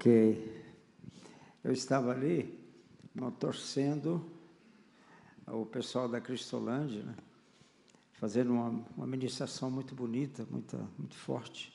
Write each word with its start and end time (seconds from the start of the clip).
Ok. 0.00 0.64
Eu 1.62 1.72
estava 1.72 2.10
ali, 2.10 2.58
torcendo 3.38 4.24
o 5.46 5.66
pessoal 5.66 6.08
da 6.08 6.18
Cristolândia, 6.18 7.02
né? 7.02 7.14
fazendo 8.14 8.50
uma, 8.50 8.82
uma 8.96 9.06
ministração 9.06 9.70
muito 9.70 9.94
bonita, 9.94 10.46
muito, 10.50 10.78
muito 10.96 11.14
forte. 11.14 11.70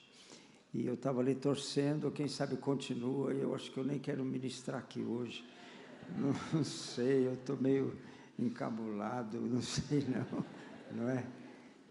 E 0.73 0.87
eu 0.87 0.95
estava 0.95 1.19
ali 1.19 1.35
torcendo, 1.35 2.09
quem 2.09 2.27
sabe 2.27 2.57
continua, 2.57 3.31
e 3.31 3.41
eu 3.41 3.53
acho 3.53 3.69
que 3.71 3.77
eu 3.77 3.83
nem 3.83 3.99
quero 3.99 4.25
ministrar 4.25 4.79
aqui 4.79 5.01
hoje. 5.01 5.45
Não, 6.17 6.33
não 6.51 6.63
sei, 6.63 7.27
eu 7.27 7.33
estou 7.33 7.57
meio 7.57 7.95
encabulado, 8.39 9.39
não 9.45 9.61
sei 9.61 10.03
não, 10.03 10.45
não 10.91 11.09
é? 11.09 11.25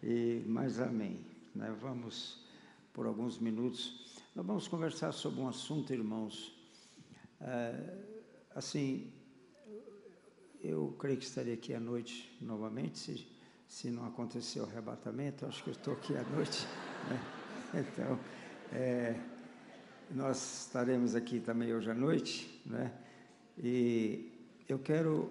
E, 0.03 0.43
mas 0.47 0.81
amém. 0.81 1.21
Né? 1.55 1.73
Vamos, 1.81 2.45
por 2.93 3.07
alguns 3.07 3.39
minutos, 3.39 4.05
nós 4.35 4.45
vamos 4.45 4.67
conversar 4.67 5.13
sobre 5.13 5.41
um 5.41 5.47
assunto, 5.47 5.93
irmãos. 5.93 6.53
É, 7.41 7.99
assim, 8.53 9.13
eu 10.61 10.97
creio 10.99 11.17
que 11.19 11.25
estarei 11.25 11.55
aqui 11.55 11.73
à 11.73 11.79
noite 11.79 12.37
novamente, 12.41 12.99
se, 12.99 13.29
se 13.69 13.91
não 13.93 14.05
acontecer 14.07 14.59
o 14.59 14.65
arrebatamento, 14.65 15.47
acho 15.47 15.63
que 15.63 15.71
eu 15.71 15.75
estou 15.75 15.95
aqui 15.95 16.17
à 16.17 16.23
noite. 16.25 16.67
Né? 17.05 17.21
Então, 17.75 18.19
é, 18.73 19.21
nós 20.11 20.67
estaremos 20.67 21.15
aqui 21.15 21.39
também 21.39 21.75
hoje 21.75 21.91
à 21.91 21.95
noite, 21.95 22.63
né? 22.65 22.91
E 23.59 24.33
eu 24.67 24.79
quero 24.79 25.31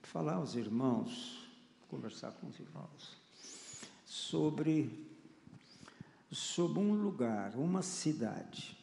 falar 0.00 0.34
aos 0.34 0.54
irmãos, 0.54 1.50
conversar 1.88 2.30
com 2.32 2.46
os 2.46 2.60
irmãos, 2.60 3.20
sobre, 4.04 5.11
sobre 6.32 6.78
um 6.78 6.94
lugar, 6.94 7.54
uma 7.56 7.82
cidade. 7.82 8.76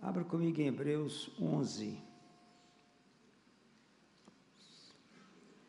Abra 0.00 0.24
comigo 0.24 0.60
em 0.60 0.66
Hebreus 0.66 1.30
11. 1.40 1.96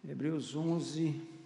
Hebreus 0.03 0.55
11. 0.55 1.37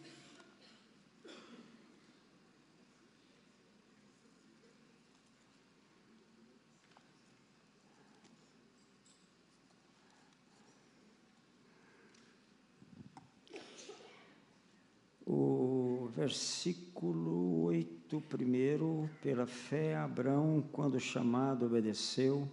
O 15.26 16.01
versículo 16.16 17.64
8, 17.64 18.22
primeiro, 18.22 19.10
pela 19.22 19.48
fé, 19.48 19.96
Abraão, 19.96 20.64
quando 20.72 21.00
chamado, 21.00 21.66
obedeceu. 21.66 22.48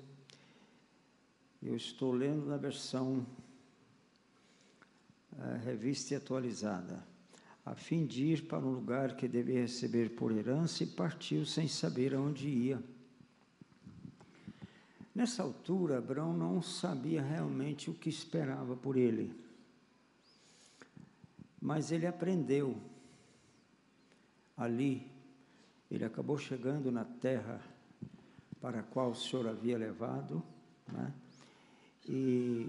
Eu 1.63 1.75
estou 1.75 2.13
lendo 2.13 2.47
na 2.47 2.57
versão 2.57 3.27
revista 5.65 6.15
e 6.15 6.17
atualizada, 6.17 7.05
a 7.65 7.75
fim 7.75 8.07
de 8.07 8.25
ir 8.25 8.47
para 8.47 8.59
um 8.59 8.73
lugar 8.73 9.17
que 9.17 9.29
devia 9.29 9.61
receber 9.61 10.11
por 10.11 10.33
herança 10.33 10.85
e 10.85 10.87
partiu 10.87 11.45
sem 11.45 11.69
saber 11.69 12.15
aonde 12.15 12.49
ia. 12.49 12.83
Nessa 15.15 15.43
altura, 15.43 15.99
Abraão 15.99 16.33
não 16.33 16.63
sabia 16.63 17.21
realmente 17.21 17.91
o 17.91 17.95
que 17.95 18.09
esperava 18.09 18.77
por 18.77 18.97
ele, 18.97 19.35
mas 21.61 21.91
ele 21.91 22.07
aprendeu. 22.07 22.77
Ali, 24.59 25.09
ele 25.89 26.05
acabou 26.05 26.37
chegando 26.37 26.91
na 26.91 27.05
terra 27.05 27.61
para 28.61 28.81
a 28.81 28.83
qual 28.83 29.13
o 29.13 29.15
Senhor 29.15 29.47
havia 29.47 29.79
levado, 29.79 30.43
né? 30.89 31.15
e 32.09 32.69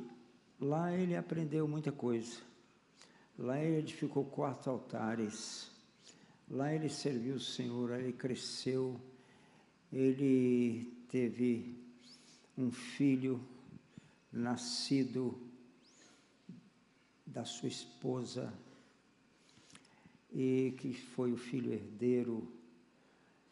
lá 0.61 0.95
ele 0.95 1.15
aprendeu 1.15 1.67
muita 1.67 1.91
coisa. 1.91 2.37
Lá 3.39 3.59
ele 3.59 3.77
edificou 3.77 4.23
quatro 4.23 4.69
altares. 4.69 5.71
Lá 6.47 6.71
ele 6.71 6.89
serviu 6.89 7.35
o 7.35 7.39
Senhor, 7.39 7.91
ele 7.91 8.13
cresceu. 8.13 8.99
Ele 9.91 10.93
teve 11.09 11.75
um 12.55 12.69
filho 12.69 13.41
nascido 14.31 15.39
da 17.25 17.45
sua 17.45 17.67
esposa 17.67 18.53
e 20.31 20.73
que 20.77 20.93
foi 20.93 21.31
o 21.31 21.37
filho 21.37 21.73
herdeiro. 21.73 22.47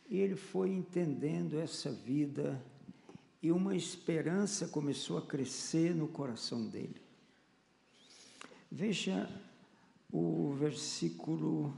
E 0.09 0.17
ele 0.17 0.35
foi 0.35 0.71
entendendo 0.71 1.59
essa 1.59 1.91
vida 1.91 2.63
e 3.41 3.51
uma 3.51 3.75
esperança 3.75 4.67
começou 4.67 5.17
a 5.17 5.21
crescer 5.21 5.95
no 5.95 6.07
coração 6.07 6.67
dele. 6.67 7.01
Veja 8.71 9.29
o 10.11 10.53
versículo 10.53 11.73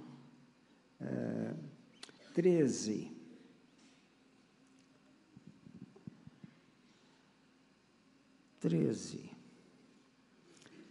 é, 0.99 1.53
13. 2.33 3.11
Treze. 8.59 9.29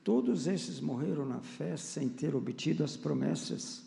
Todos 0.02 0.46
esses 0.46 0.80
morreram 0.80 1.26
na 1.26 1.40
fé 1.40 1.76
sem 1.76 2.08
ter 2.08 2.34
obtido 2.34 2.82
as 2.82 2.96
promessas, 2.96 3.84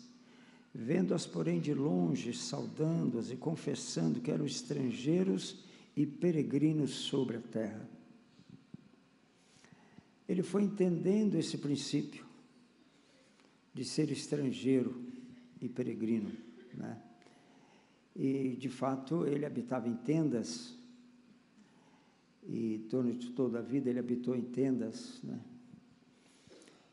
vendo-as, 0.74 1.26
porém, 1.26 1.60
de 1.60 1.74
longe, 1.74 2.32
saudando-as 2.32 3.30
e 3.30 3.36
confessando 3.36 4.20
que 4.20 4.30
eram 4.30 4.46
estrangeiros 4.46 5.64
e 5.96 6.06
peregrinos 6.06 6.90
sobre 6.90 7.36
a 7.36 7.40
terra. 7.40 7.88
Ele 10.28 10.42
foi 10.42 10.62
entendendo 10.62 11.34
esse 11.34 11.58
princípio 11.58 12.24
de 13.74 13.84
ser 13.84 14.10
estrangeiro 14.10 15.04
e 15.60 15.68
peregrino, 15.68 16.32
né? 16.74 17.00
E 18.14 18.56
de 18.58 18.68
fato 18.68 19.26
ele 19.26 19.44
habitava 19.44 19.88
em 19.88 19.96
tendas 19.96 20.74
e 22.46 22.86
durante 22.90 23.30
toda 23.30 23.58
a 23.58 23.62
vida 23.62 23.88
ele 23.88 23.98
habitou 23.98 24.34
em 24.34 24.42
tendas, 24.42 25.20
né? 25.22 25.40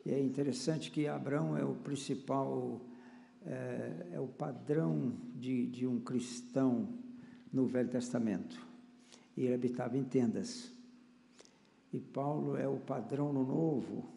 E 0.04 0.10
é 0.12 0.20
interessante 0.20 0.90
que 0.90 1.06
Abraão 1.06 1.56
é 1.56 1.64
o 1.64 1.74
principal, 1.74 2.80
é, 3.46 4.08
é 4.12 4.20
o 4.20 4.26
padrão 4.26 5.12
de, 5.34 5.66
de 5.66 5.86
um 5.86 6.00
cristão 6.00 6.88
no 7.52 7.66
Velho 7.66 7.88
Testamento. 7.88 8.60
E 9.36 9.42
ele 9.42 9.54
habitava 9.54 9.96
em 9.96 10.04
tendas. 10.04 10.70
E 11.92 11.98
Paulo 11.98 12.56
é 12.56 12.68
o 12.68 12.78
padrão 12.78 13.32
no 13.32 13.44
Novo. 13.44 14.08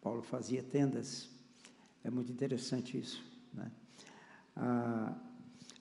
Paulo 0.00 0.22
fazia 0.22 0.62
tendas. 0.62 1.28
É 2.02 2.10
muito 2.10 2.32
interessante 2.32 2.98
isso. 2.98 3.24
Né? 3.52 3.70
Ah, 4.56 5.14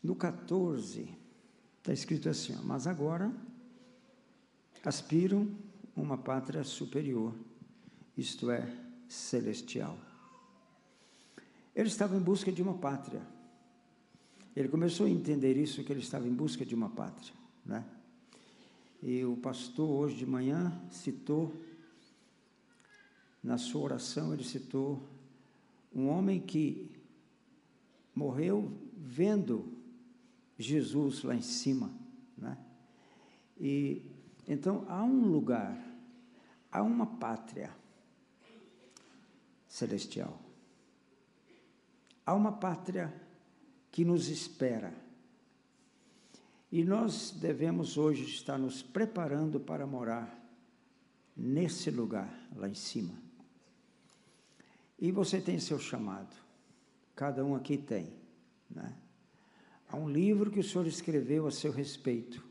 no 0.04 0.16
14, 0.16 1.10
está 1.80 1.94
escrito 1.94 2.30
assim: 2.30 2.56
Mas 2.64 2.88
agora 2.88 3.32
aspiram 4.86 5.50
uma 5.96 6.18
pátria 6.18 6.64
superior, 6.64 7.34
isto 8.18 8.52
é, 8.52 8.68
celestial. 9.08 9.98
Ele 11.76 11.88
estava 11.88 12.16
em 12.16 12.20
busca 12.20 12.52
de 12.52 12.62
uma 12.62 12.74
pátria. 12.76 13.22
Ele 14.56 14.70
começou 14.70 15.06
a 15.06 15.10
entender 15.10 15.58
isso, 15.58 15.84
que 15.84 15.92
ele 15.92 16.02
estava 16.02 16.28
em 16.28 16.34
busca 16.34 16.66
de 16.66 16.76
uma 16.76 16.90
pátria. 16.90 17.34
Né? 17.66 17.84
E 19.02 19.26
o 19.26 19.36
pastor, 19.38 19.90
hoje 19.90 20.16
de 20.16 20.26
manhã, 20.26 20.82
citou, 20.92 21.54
na 23.44 23.58
sua 23.58 23.82
oração, 23.82 24.34
ele 24.34 24.44
citou 24.44 25.02
um 25.94 26.08
homem 26.08 26.40
que 26.40 26.90
morreu 28.16 28.72
vendo 28.96 29.74
Jesus 30.58 31.24
lá 31.24 31.36
em 31.36 31.42
cima, 31.42 31.92
né? 32.38 32.58
E 33.60 34.02
então 34.48 34.86
há 34.88 35.04
um 35.04 35.28
lugar, 35.28 35.78
há 36.72 36.82
uma 36.82 37.06
pátria 37.06 37.76
celestial. 39.68 40.40
Há 42.26 42.34
uma 42.34 42.52
pátria 42.52 43.14
que 43.92 44.06
nos 44.06 44.30
espera. 44.30 44.94
E 46.72 46.84
nós 46.84 47.32
devemos 47.32 47.98
hoje 47.98 48.24
estar 48.24 48.58
nos 48.58 48.82
preparando 48.82 49.60
para 49.60 49.86
morar 49.86 50.40
nesse 51.36 51.92
lugar 51.92 52.34
lá 52.56 52.68
em 52.68 52.74
cima. 52.74 53.14
E 54.98 55.12
você 55.12 55.40
tem 55.42 55.60
seu 55.60 55.78
chamado. 55.78 56.36
Cada 57.16 57.46
um 57.46 57.56
aqui 57.56 57.78
tem. 57.78 58.14
Né? 58.70 58.96
Há 59.88 59.98
um 59.98 60.10
livro 60.10 60.50
que 60.50 60.60
o 60.60 60.64
Senhor 60.64 60.88
escreveu 60.88 61.46
a 61.46 61.52
seu 61.52 61.72
respeito, 61.72 62.44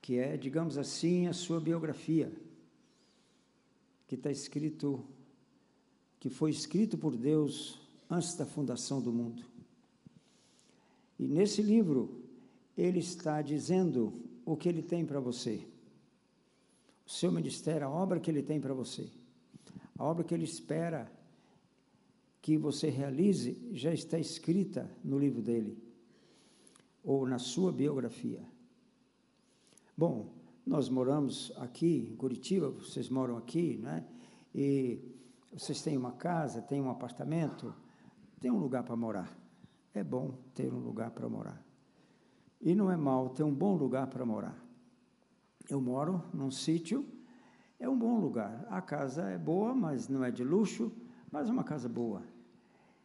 que 0.00 0.18
é, 0.18 0.36
digamos 0.36 0.78
assim, 0.78 1.26
a 1.26 1.32
sua 1.32 1.60
biografia, 1.60 2.32
que 4.06 4.14
está 4.14 4.30
escrito, 4.30 5.04
que 6.18 6.28
foi 6.28 6.50
escrito 6.50 6.96
por 6.98 7.16
Deus 7.16 7.80
antes 8.10 8.34
da 8.34 8.44
fundação 8.46 9.00
do 9.00 9.12
mundo. 9.12 9.44
E 11.18 11.26
nesse 11.26 11.62
livro, 11.62 12.22
ele 12.76 13.00
está 13.00 13.42
dizendo 13.42 14.12
o 14.46 14.56
que 14.56 14.68
Ele 14.68 14.82
tem 14.82 15.04
para 15.04 15.20
você. 15.20 15.60
O 17.06 17.10
seu 17.10 17.30
ministério, 17.30 17.86
a 17.86 17.90
obra 17.90 18.20
que 18.20 18.30
Ele 18.30 18.42
tem 18.42 18.60
para 18.60 18.72
você. 18.72 19.06
A 19.98 20.04
obra 20.04 20.24
que 20.24 20.32
Ele 20.32 20.44
espera 20.44 21.10
que 22.40 22.56
você 22.56 22.88
realize 22.88 23.58
já 23.72 23.92
está 23.92 24.18
escrita 24.18 24.90
no 25.04 25.18
livro 25.18 25.42
dele, 25.42 25.76
ou 27.04 27.26
na 27.26 27.38
sua 27.38 27.72
biografia. 27.72 28.42
Bom, 29.96 30.32
nós 30.64 30.88
moramos 30.88 31.52
aqui 31.56 32.08
em 32.10 32.16
Curitiba, 32.16 32.70
vocês 32.70 33.08
moram 33.08 33.36
aqui, 33.36 33.76
né? 33.76 34.06
E 34.54 34.98
vocês 35.52 35.80
têm 35.82 35.96
uma 35.96 36.12
casa, 36.12 36.62
têm 36.62 36.80
um 36.80 36.90
apartamento, 36.90 37.74
tem 38.40 38.50
um 38.50 38.58
lugar 38.58 38.82
para 38.82 38.96
morar. 38.96 39.36
É 39.94 40.04
bom 40.04 40.32
ter 40.54 40.72
um 40.72 40.78
lugar 40.78 41.10
para 41.10 41.28
morar. 41.28 41.62
E 42.60 42.74
não 42.74 42.90
é 42.90 42.96
mal 42.96 43.30
ter 43.30 43.42
um 43.42 43.54
bom 43.54 43.74
lugar 43.74 44.06
para 44.08 44.24
morar. 44.24 44.56
Eu 45.68 45.80
moro 45.80 46.22
num 46.32 46.50
sítio, 46.50 47.06
é 47.78 47.88
um 47.88 47.98
bom 47.98 48.18
lugar. 48.18 48.66
A 48.68 48.80
casa 48.80 49.28
é 49.30 49.38
boa, 49.38 49.74
mas 49.74 50.08
não 50.08 50.24
é 50.24 50.30
de 50.30 50.44
luxo, 50.44 50.92
mas 51.30 51.48
é 51.48 51.52
uma 51.52 51.64
casa 51.64 51.88
boa. 51.88 52.22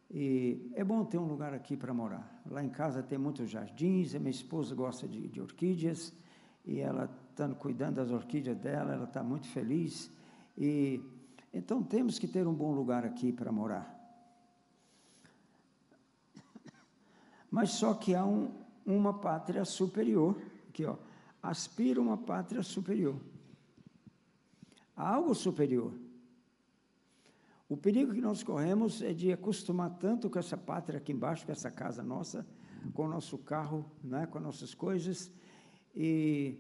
E 0.10 0.72
é 0.76 0.84
bom 0.84 1.04
ter 1.06 1.18
um 1.18 1.26
lugar 1.26 1.54
aqui 1.54 1.76
para 1.76 1.94
morar. 1.94 2.42
Lá 2.50 2.64
em 2.64 2.70
casa 2.70 3.02
tem 3.02 3.18
muitos 3.18 3.50
jardins, 3.50 4.14
a 4.14 4.20
minha 4.20 4.32
esposa 4.32 4.76
gosta 4.76 5.08
de, 5.08 5.28
de 5.28 5.42
orquídeas, 5.42 6.14
e 6.66 6.80
ela 6.80 7.10
está 7.32 7.50
cuidando 7.50 7.96
das 7.96 8.12
orquídeas 8.12 8.58
dela, 8.58 8.94
ela 8.94 9.06
está 9.06 9.24
muito 9.24 9.48
feliz. 9.48 10.12
E 10.58 11.02
então 11.54 11.84
temos 11.84 12.18
que 12.18 12.28
ter 12.28 12.48
um 12.48 12.54
bom 12.54 12.74
lugar 12.74 13.06
aqui 13.06 13.32
para 13.32 13.52
morar. 13.52 14.00
Mas 17.52 17.70
só 17.72 17.94
que 17.94 18.16
há 18.16 18.26
um, 18.26 18.52
uma 18.84 19.14
pátria 19.14 19.64
superior, 19.64 20.42
aqui 20.70 20.86
ó, 20.86 20.96
aspira 21.42 22.02
uma 22.02 22.18
pátria 22.18 22.64
superior. 22.64 23.16
Há 24.96 25.14
algo 25.16 25.36
superior. 25.36 25.94
O 27.70 27.78
perigo 27.78 28.14
que 28.14 28.22
nós 28.22 28.42
corremos 28.42 29.02
é 29.02 29.14
de 29.14 29.32
acostumar 29.32 29.92
tanto 30.00 30.30
com 30.30 30.40
essa 30.40 30.58
pátria 30.58 30.98
aqui 30.98 31.12
embaixo, 31.12 31.46
com 31.46 31.52
essa 31.52 31.70
casa 31.70 32.02
nossa, 32.02 32.46
com 32.94 33.06
o 33.06 33.10
nosso 33.10 33.38
carro, 33.38 33.86
né, 34.04 34.26
com 34.26 34.38
as 34.38 34.44
nossas 34.44 34.74
coisas, 34.74 35.32
e 35.96 36.58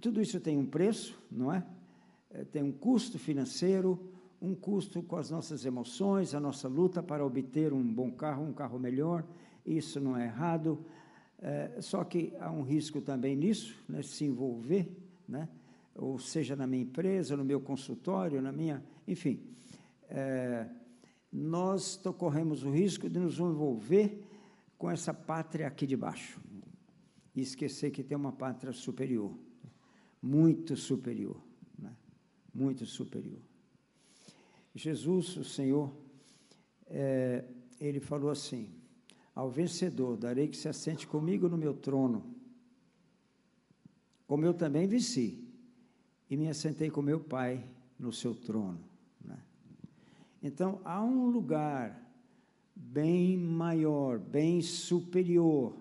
tudo 0.00 0.20
isso 0.20 0.40
tem 0.40 0.56
um 0.56 0.66
preço, 0.66 1.18
não 1.30 1.52
é? 1.52 1.64
é? 2.30 2.44
Tem 2.44 2.62
um 2.62 2.72
custo 2.72 3.18
financeiro, 3.18 4.12
um 4.40 4.54
custo 4.54 5.02
com 5.02 5.16
as 5.16 5.30
nossas 5.30 5.64
emoções, 5.64 6.34
a 6.34 6.40
nossa 6.40 6.68
luta 6.68 7.02
para 7.02 7.24
obter 7.24 7.72
um 7.72 7.82
bom 7.82 8.10
carro, 8.10 8.44
um 8.44 8.52
carro 8.52 8.78
melhor. 8.78 9.24
Isso 9.64 10.00
não 10.00 10.16
é 10.16 10.24
errado. 10.24 10.84
É, 11.38 11.80
só 11.80 12.04
que 12.04 12.32
há 12.40 12.50
um 12.50 12.62
risco 12.62 13.00
também 13.00 13.36
nisso, 13.36 13.76
né, 13.88 14.02
se 14.02 14.24
envolver, 14.24 14.88
né? 15.28 15.48
Ou 15.94 16.18
seja, 16.18 16.54
na 16.54 16.66
minha 16.66 16.82
empresa, 16.82 17.36
no 17.36 17.44
meu 17.44 17.60
consultório, 17.60 18.42
na 18.42 18.52
minha, 18.52 18.84
enfim, 19.08 19.40
é, 20.08 20.66
nós 21.32 22.00
corremos 22.18 22.62
o 22.62 22.70
risco 22.70 23.08
de 23.08 23.18
nos 23.18 23.38
envolver 23.38 24.22
com 24.76 24.90
essa 24.90 25.14
pátria 25.14 25.66
aqui 25.66 25.86
de 25.86 25.96
baixo 25.96 26.38
e 27.34 27.40
esquecer 27.40 27.90
que 27.90 28.02
tem 28.02 28.16
uma 28.16 28.32
pátria 28.32 28.72
superior 28.72 29.32
muito 30.26 30.76
superior, 30.76 31.40
né? 31.78 31.94
muito 32.52 32.84
superior. 32.84 33.40
Jesus, 34.76 35.38
o 35.38 35.44
Senhor, 35.44 35.90
é, 36.86 37.44
ele 37.80 37.98
falou 37.98 38.30
assim: 38.30 38.68
Ao 39.34 39.50
vencedor 39.50 40.18
darei 40.18 40.48
que 40.48 40.56
se 40.56 40.68
assente 40.68 41.06
comigo 41.06 41.48
no 41.48 41.56
meu 41.56 41.72
trono, 41.72 42.34
como 44.26 44.44
eu 44.44 44.52
também 44.52 44.86
venci, 44.86 45.42
e 46.28 46.36
me 46.36 46.48
assentei 46.48 46.90
com 46.90 47.00
meu 47.00 47.18
Pai 47.18 47.64
no 47.98 48.12
seu 48.12 48.34
trono. 48.34 48.78
Né? 49.24 49.38
Então, 50.42 50.78
há 50.84 51.02
um 51.02 51.30
lugar 51.30 52.06
bem 52.74 53.38
maior, 53.38 54.18
bem 54.18 54.60
superior, 54.60 55.74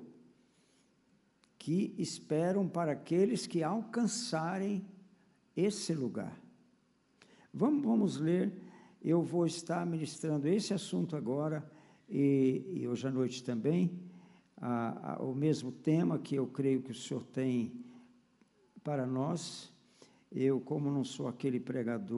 que 1.59 1.93
esperam 1.97 2.65
para 2.65 2.93
aqueles 2.93 3.45
que 3.45 3.61
alcançarem 3.61 4.85
esse 5.53 5.93
lugar. 5.93 6.39
Vamos, 7.53 7.83
vamos 7.83 8.17
ler, 8.17 8.53
eu 9.05 9.21
vou 9.21 9.45
estar 9.45 9.85
ministrando 9.85 10.47
esse 10.47 10.73
assunto 10.73 11.15
agora, 11.15 11.63
e, 12.09 12.63
e 12.73 12.87
hoje 12.87 13.07
à 13.07 13.11
noite 13.11 13.43
também, 13.43 13.91
a, 14.57 15.13
a, 15.13 15.21
o 15.21 15.35
mesmo 15.35 15.71
tema 15.71 16.17
que 16.17 16.33
eu 16.33 16.47
creio 16.47 16.81
que 16.81 16.89
o 16.89 16.95
Senhor 16.95 17.23
tem 17.23 17.71
para 18.83 19.05
nós. 19.05 19.71
Eu, 20.31 20.59
como 20.59 20.89
não 20.89 21.03
sou 21.03 21.27
aquele 21.27 21.59
pregador, 21.59 22.17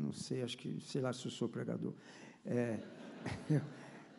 não 0.00 0.10
sei, 0.10 0.42
acho 0.42 0.56
que, 0.56 0.80
sei 0.80 1.02
lá 1.02 1.12
se 1.12 1.26
eu 1.26 1.30
sou 1.30 1.50
pregador, 1.50 1.92
é, 2.46 2.80
eu, 3.50 3.60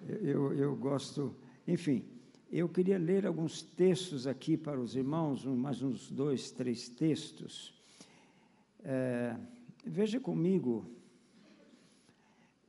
eu, 0.21 0.53
eu 0.53 0.75
gosto, 0.75 1.35
enfim, 1.67 2.05
eu 2.51 2.69
queria 2.69 2.99
ler 2.99 3.25
alguns 3.25 3.63
textos 3.63 4.27
aqui 4.27 4.55
para 4.55 4.79
os 4.79 4.95
irmãos, 4.95 5.45
mais 5.45 5.81
uns 5.81 6.11
dois, 6.11 6.51
três 6.51 6.87
textos. 6.87 7.73
É, 8.83 9.35
veja 9.83 10.19
comigo 10.19 10.85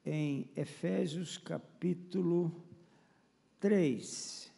em 0.05 0.51
Efésios 0.55 1.39
capítulo 1.39 2.55
3. 3.59 4.53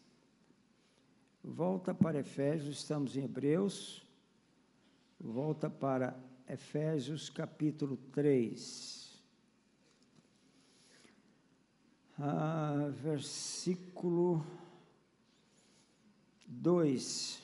Volta 1.42 1.94
para 1.94 2.18
Efésios, 2.18 2.78
estamos 2.78 3.16
em 3.16 3.24
Hebreus. 3.24 4.04
Volta 5.20 5.70
para 5.70 6.18
Efésios 6.48 7.30
capítulo 7.30 7.96
3. 8.12 9.22
Ah, 12.18 12.90
versículo 13.02 14.44
2. 16.46 17.42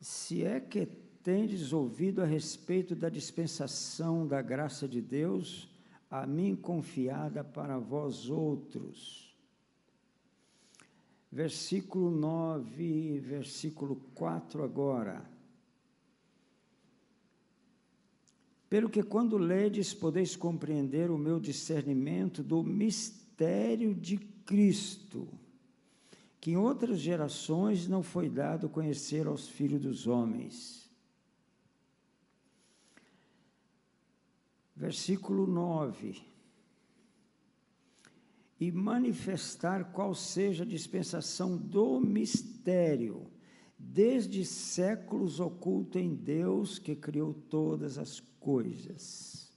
Se 0.00 0.44
é 0.44 0.58
que 0.58 1.01
tendes 1.22 1.72
ouvido 1.72 2.22
a 2.22 2.24
respeito 2.24 2.94
da 2.94 3.08
dispensação 3.08 4.26
da 4.26 4.42
graça 4.42 4.88
de 4.88 5.00
Deus, 5.00 5.68
a 6.10 6.26
mim 6.26 6.54
confiada 6.54 7.42
para 7.42 7.78
vós 7.78 8.28
outros. 8.28 9.34
Versículo 11.30 12.10
9, 12.10 13.18
versículo 13.20 13.96
4 14.14 14.62
agora. 14.62 15.24
Pelo 18.68 18.90
que 18.90 19.02
quando 19.02 19.36
ledes, 19.38 19.94
podeis 19.94 20.34
compreender 20.34 21.10
o 21.10 21.18
meu 21.18 21.38
discernimento 21.38 22.42
do 22.42 22.62
mistério 22.62 23.94
de 23.94 24.16
Cristo 24.18 25.28
que 26.42 26.50
em 26.50 26.56
outras 26.56 26.98
gerações 26.98 27.86
não 27.86 28.02
foi 28.02 28.28
dado 28.28 28.68
conhecer 28.68 29.28
aos 29.28 29.46
filhos 29.46 29.80
dos 29.80 30.08
homens. 30.08 30.81
Versículo 34.74 35.46
9. 35.46 36.22
E 38.58 38.70
manifestar 38.70 39.92
qual 39.92 40.14
seja 40.14 40.64
a 40.64 40.66
dispensação 40.66 41.56
do 41.56 42.00
mistério, 42.00 43.30
desde 43.78 44.44
séculos 44.44 45.40
oculto 45.40 45.98
em 45.98 46.14
Deus 46.14 46.78
que 46.78 46.94
criou 46.94 47.34
todas 47.34 47.98
as 47.98 48.20
coisas. 48.40 49.52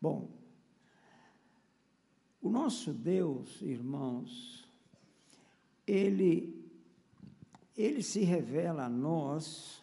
Bom, 0.00 0.28
o 2.40 2.50
nosso 2.50 2.92
Deus, 2.92 3.62
irmãos, 3.62 4.68
ele, 5.86 6.68
ele 7.76 8.02
se 8.02 8.20
revela 8.20 8.86
a 8.86 8.88
nós, 8.88 9.81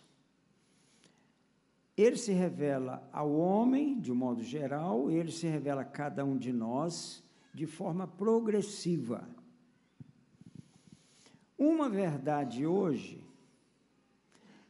ele 2.02 2.18
se 2.18 2.32
revela 2.32 3.08
ao 3.12 3.32
homem, 3.32 4.00
de 4.00 4.12
um 4.12 4.16
modo 4.16 4.42
geral, 4.42 5.12
ele 5.12 5.32
se 5.32 5.48
revela 5.48 5.82
a 5.82 5.86
cada 5.86 6.24
um 6.24 6.38
de 6.38 6.54
nós 6.54 7.24
de 7.54 7.66
forma 7.66 8.08
progressiva. 8.08 9.28
Uma 11.58 11.90
verdade 11.90 12.66
hoje, 12.66 13.22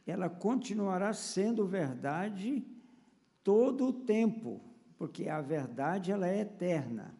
ela 0.06 0.28
continuará 0.28 1.12
sendo 1.12 1.66
verdade 1.66 2.66
todo 3.44 3.86
o 3.86 3.92
tempo, 3.92 4.60
porque 4.98 5.28
a 5.28 5.40
verdade 5.40 6.10
ela 6.10 6.26
é 6.26 6.40
eterna. 6.40 7.14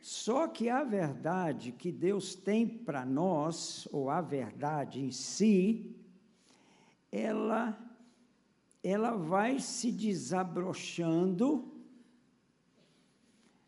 Só 0.00 0.46
que 0.46 0.68
a 0.68 0.84
verdade 0.84 1.72
que 1.72 1.90
Deus 1.90 2.34
tem 2.34 2.66
para 2.66 3.04
nós, 3.04 3.88
ou 3.92 4.08
a 4.08 4.20
verdade 4.20 5.00
em 5.00 5.10
si, 5.10 5.94
ela, 7.10 7.76
ela 8.82 9.16
vai 9.16 9.58
se 9.58 9.92
desabrochando, 9.92 11.70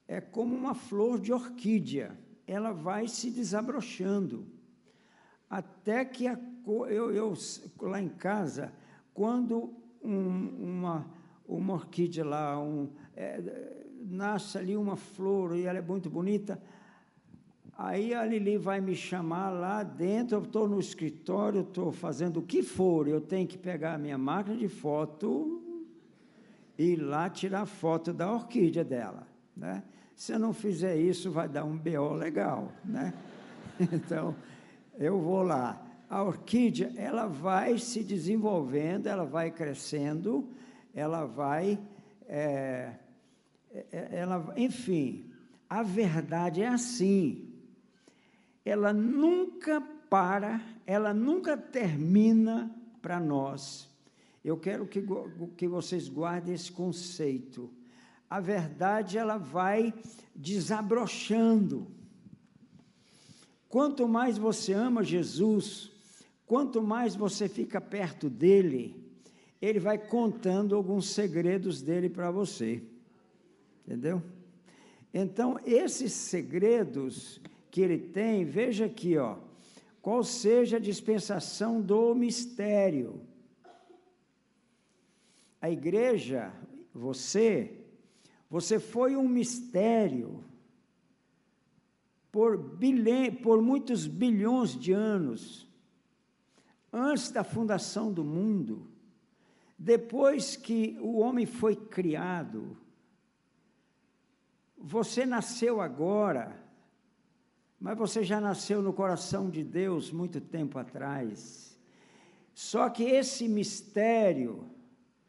é 0.09 0.21
como 0.21 0.55
uma 0.55 0.75
flor 0.75 1.21
de 1.21 1.33
orquídea, 1.33 2.19
ela 2.47 2.73
vai 2.73 3.09
se 3.09 3.31
desabrochando. 3.31 4.47
até 5.49 6.05
que 6.05 6.27
a, 6.27 6.39
eu, 6.89 7.13
eu, 7.13 7.35
lá 7.81 8.01
em 8.01 8.09
casa, 8.09 8.73
quando 9.13 9.75
um, 10.03 10.49
uma, 10.79 11.07
uma 11.47 11.75
orquídea 11.75 12.25
lá, 12.25 12.59
um, 12.59 12.91
é, 13.15 13.85
nasce 14.01 14.59
ali 14.59 14.77
uma 14.77 14.97
flor 14.97 15.57
e 15.57 15.65
ela 15.65 15.79
é 15.79 15.83
muito 15.83 16.09
bonita, 16.09 16.61
Aí 17.85 18.15
a 18.15 18.25
Lili 18.25 18.57
vai 18.57 18.81
me 18.81 18.95
chamar 18.95 19.51
lá 19.51 19.83
dentro, 19.83 20.37
eu 20.37 20.43
estou 20.45 20.69
no 20.69 20.79
escritório, 20.79 21.63
estou 21.63 21.91
fazendo 21.91 22.37
o 22.37 22.43
que 22.43 22.63
for, 22.63 23.09
eu 23.09 23.21
tenho 23.21 23.45
que 23.45 23.59
pegar 23.59 23.95
a 23.95 23.99
minha 23.99 24.17
máquina 24.17 24.57
de 24.57 24.69
foto 24.69 25.61
e 26.79 26.93
ir 26.93 26.97
lá 27.03 27.29
tirar 27.29 27.67
foto 27.67 28.13
da 28.13 28.33
orquídea 28.33 28.85
dela. 28.85 29.27
Né? 29.57 29.83
Se 30.15 30.33
eu 30.33 30.39
não 30.39 30.53
fizer 30.53 30.95
isso, 30.97 31.33
vai 31.33 31.49
dar 31.49 31.65
um 31.65 31.77
BO 31.77 32.15
legal. 32.15 32.71
Né? 32.85 33.13
Então, 33.93 34.37
eu 34.97 35.19
vou 35.19 35.43
lá. 35.43 35.85
A 36.09 36.23
orquídea, 36.23 36.93
ela 36.95 37.27
vai 37.27 37.79
se 37.79 38.05
desenvolvendo, 38.05 39.09
ela 39.09 39.25
vai 39.25 39.51
crescendo, 39.51 40.49
ela 40.95 41.25
vai... 41.25 41.81
É, 42.29 42.93
ela, 43.91 44.55
enfim, 44.57 45.25
a 45.69 45.83
verdade 45.83 46.63
é 46.63 46.69
assim 46.69 47.52
ela 48.65 48.93
nunca 48.93 49.81
para, 50.09 50.61
ela 50.87 51.13
nunca 51.13 51.57
termina 51.57 52.71
para 53.01 53.19
nós. 53.19 53.89
Eu 54.45 54.57
quero 54.57 54.87
que, 54.87 55.03
que 55.57 55.69
vocês 55.69 56.09
guardem 56.09 56.55
esse 56.55 56.71
conceito. 56.71 57.71
A 58.29 58.41
verdade, 58.41 59.19
ela 59.19 59.37
vai 59.37 59.95
desabrochando. 60.35 61.87
Quanto 63.69 64.07
mais 64.09 64.37
você 64.37 64.73
ama 64.73 65.03
Jesus, 65.03 65.91
quanto 66.47 66.83
mais 66.83 67.15
você 67.15 67.49
fica 67.49 67.81
perto 67.81 68.29
dele, 68.29 69.03
ele 69.61 69.79
vai 69.79 69.97
contando 69.97 70.75
alguns 70.75 71.09
segredos 71.11 71.81
dele 71.81 72.09
para 72.09 72.31
você. 72.31 72.83
Entendeu? 73.87 74.23
Então, 75.15 75.59
esses 75.65 76.13
segredos, 76.13 77.41
que 77.73 77.81
ele 77.81 77.99
tem, 77.99 78.45
veja 78.45 78.85
aqui, 78.85 79.17
ó, 79.17 79.39
qual 80.03 80.23
seja 80.23 80.77
a 80.77 80.81
dispensação 80.81 81.81
do 81.81 82.15
mistério. 82.15 83.23
A 85.59 85.71
igreja, 85.71 86.53
você, 86.93 87.83
você 88.51 88.79
foi 88.79 89.17
um 89.17 89.27
mistério 89.27 90.45
por, 92.31 92.59
bilhões, 92.59 93.41
por 93.41 93.63
muitos 93.63 94.07
bilhões 94.07 94.79
de 94.79 94.93
anos, 94.93 95.67
antes 96.93 97.31
da 97.31 97.43
fundação 97.43 98.13
do 98.13 98.23
mundo, 98.23 98.87
depois 99.79 100.57
que 100.57 100.99
o 101.01 101.21
homem 101.21 101.47
foi 101.47 101.75
criado, 101.75 102.77
você 104.77 105.25
nasceu 105.25 105.81
agora, 105.81 106.62
mas 107.83 107.99
você 107.99 108.23
já 108.23 108.41
nasceu 108.41 108.81
no 108.81 108.93
coração 108.93 109.51
de 109.51 109.65
Deus 109.65 110.13
muito 110.13 110.41
tempo 110.41 110.79
atrás. 110.79 111.77
Só 112.55 112.89
que 112.89 113.03
esse 113.03 113.49
mistério 113.49 114.71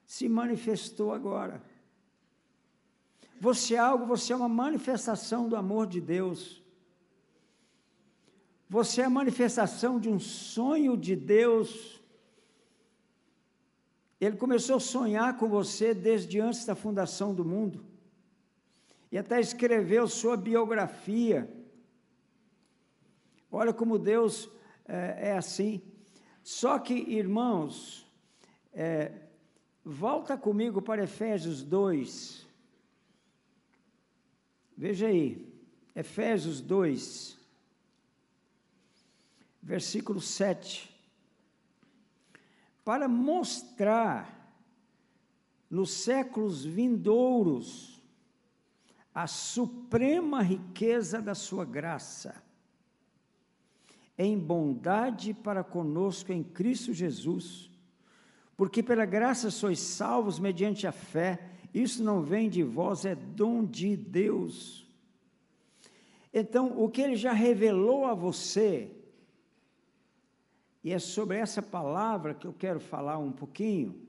se 0.05 0.29
manifestou 0.29 1.11
agora. 1.11 1.63
Você 3.41 3.73
é 3.73 3.79
algo, 3.79 4.05
você 4.05 4.33
é 4.33 4.35
uma 4.35 4.47
manifestação 4.47 5.49
do 5.49 5.55
amor 5.55 5.87
de 5.87 5.99
Deus. 5.99 6.61
Você 8.69 9.01
é 9.01 9.05
a 9.05 9.09
manifestação 9.09 9.99
de 9.99 10.07
um 10.07 10.19
sonho 10.19 10.95
de 10.95 11.15
Deus. 11.15 11.99
Ele 14.21 14.37
começou 14.37 14.75
a 14.75 14.79
sonhar 14.79 15.37
com 15.37 15.49
você 15.49 15.91
desde 15.91 16.39
antes 16.39 16.65
da 16.65 16.75
fundação 16.75 17.33
do 17.33 17.43
mundo. 17.43 17.83
E 19.11 19.17
até 19.17 19.41
escreveu 19.41 20.07
sua 20.07 20.37
biografia 20.37 21.62
Olha 23.55 23.71
como 23.71 23.99
Deus 23.99 24.49
é, 24.83 25.29
é 25.29 25.37
assim. 25.37 25.79
Só 26.41 26.79
que, 26.79 26.95
irmãos, 26.95 28.03
é, 28.73 29.11
volta 29.85 30.35
comigo 30.35 30.81
para 30.81 31.03
Efésios 31.03 31.61
2. 31.61 32.47
Veja 34.75 35.05
aí, 35.05 35.53
Efésios 35.95 36.61
2, 36.61 37.37
versículo 39.61 40.19
7. 40.19 40.91
Para 42.83 43.07
mostrar 43.07 44.51
nos 45.69 45.91
séculos 45.91 46.65
vindouros 46.65 48.01
a 49.13 49.27
suprema 49.27 50.41
riqueza 50.41 51.21
da 51.21 51.35
sua 51.35 51.63
graça 51.63 52.42
em 54.17 54.37
bondade 54.37 55.33
para 55.33 55.63
conosco 55.63 56.31
em 56.31 56.43
Cristo 56.43 56.93
Jesus. 56.93 57.69
Porque 58.55 58.83
pela 58.83 59.05
graça 59.05 59.49
sois 59.49 59.79
salvos 59.79 60.39
mediante 60.39 60.85
a 60.85 60.91
fé, 60.91 61.49
isso 61.73 62.03
não 62.03 62.21
vem 62.21 62.49
de 62.49 62.61
vós, 62.61 63.03
é 63.05 63.15
dom 63.15 63.65
de 63.65 63.97
Deus. 63.97 64.87
Então, 66.31 66.79
o 66.79 66.89
que 66.89 67.01
ele 67.01 67.15
já 67.15 67.33
revelou 67.33 68.05
a 68.05 68.13
você, 68.13 68.91
e 70.83 70.91
é 70.91 70.99
sobre 70.99 71.37
essa 71.37 71.61
palavra 71.61 72.33
que 72.33 72.45
eu 72.45 72.53
quero 72.53 72.79
falar 72.79 73.17
um 73.17 73.31
pouquinho. 73.31 74.07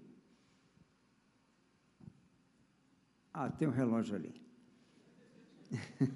Ah, 3.33 3.51
tem 3.51 3.67
um 3.67 3.73
relógio 3.73 4.17
ali. 4.17 4.35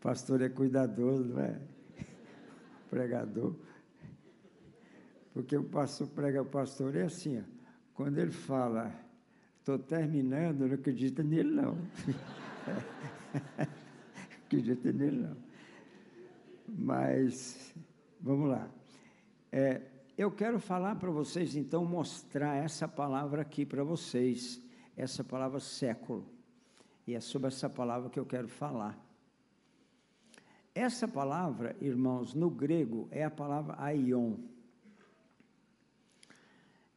Pastor 0.00 0.40
é 0.40 0.48
cuidadoso, 0.48 1.28
não 1.28 1.40
é? 1.40 1.60
Pregador. 2.90 3.54
Porque 5.32 5.56
o 5.56 5.62
pastor 5.64 6.08
prega 6.08 6.42
o 6.42 6.46
pastor 6.46 6.96
é 6.96 7.04
assim, 7.04 7.38
ó, 7.38 7.42
quando 7.94 8.18
ele 8.18 8.32
fala, 8.32 8.92
estou 9.60 9.78
terminando, 9.78 10.66
não 10.66 10.74
acredita 10.74 11.22
nele 11.22 11.50
não. 11.50 11.78
acredita 14.44 14.92
nele 14.92 15.18
não. 15.18 15.36
Mas, 16.66 17.72
vamos 18.20 18.48
lá. 18.48 18.68
É, 19.52 19.82
eu 20.18 20.30
quero 20.30 20.58
falar 20.58 20.96
para 20.96 21.10
vocês, 21.10 21.54
então, 21.56 21.84
mostrar 21.84 22.56
essa 22.56 22.88
palavra 22.88 23.42
aqui 23.42 23.64
para 23.64 23.84
vocês, 23.84 24.60
essa 24.96 25.22
palavra 25.22 25.60
século. 25.60 26.26
E 27.06 27.14
é 27.14 27.20
sobre 27.20 27.48
essa 27.48 27.68
palavra 27.68 28.10
que 28.10 28.18
eu 28.18 28.26
quero 28.26 28.48
falar. 28.48 28.98
Essa 30.74 31.08
palavra, 31.08 31.76
irmãos, 31.80 32.32
no 32.32 32.48
grego 32.48 33.08
é 33.10 33.24
a 33.24 33.30
palavra 33.30 33.74
aion. 33.78 34.36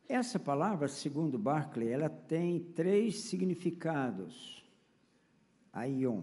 Essa 0.07 0.37
palavra, 0.37 0.87
segundo 0.87 1.39
Barclay, 1.39 1.89
ela 1.89 2.09
tem 2.09 2.59
três 2.59 3.21
significados. 3.21 4.63
Aion. 5.71 6.21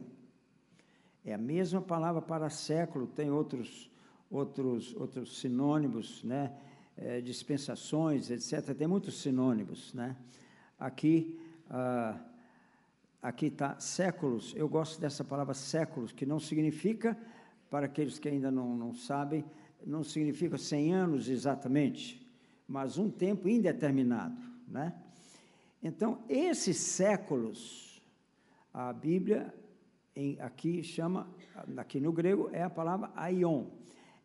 É 1.24 1.34
a 1.34 1.38
mesma 1.38 1.82
palavra 1.82 2.22
para 2.22 2.48
século, 2.48 3.08
tem 3.08 3.30
outros, 3.30 3.90
outros, 4.30 4.94
outros 4.94 5.40
sinônimos, 5.40 6.22
né? 6.22 6.56
É, 6.96 7.20
dispensações, 7.20 8.30
etc. 8.30 8.76
Tem 8.76 8.86
muitos 8.86 9.20
sinônimos, 9.20 9.92
né? 9.92 10.16
Aqui, 10.78 11.40
ah, 11.68 12.16
aqui 13.20 13.46
está 13.46 13.80
séculos. 13.80 14.54
Eu 14.54 14.68
gosto 14.68 15.00
dessa 15.00 15.24
palavra 15.24 15.52
séculos, 15.54 16.12
que 16.12 16.24
não 16.24 16.38
significa 16.38 17.18
para 17.70 17.86
aqueles 17.86 18.18
que 18.18 18.28
ainda 18.28 18.50
não, 18.50 18.76
não 18.76 18.92
sabem, 18.92 19.44
não 19.86 20.02
significa 20.02 20.58
100 20.58 20.92
anos 20.92 21.28
exatamente, 21.28 22.28
mas 22.66 22.98
um 22.98 23.08
tempo 23.08 23.48
indeterminado, 23.48 24.36
né? 24.68 24.92
Então, 25.82 26.22
esses 26.28 26.76
séculos, 26.76 28.02
a 28.74 28.92
Bíblia 28.92 29.54
em, 30.14 30.38
aqui 30.40 30.82
chama, 30.82 31.26
aqui 31.76 32.00
no 32.00 32.12
grego, 32.12 32.50
é 32.52 32.62
a 32.62 32.68
palavra 32.68 33.10
aion. 33.16 33.66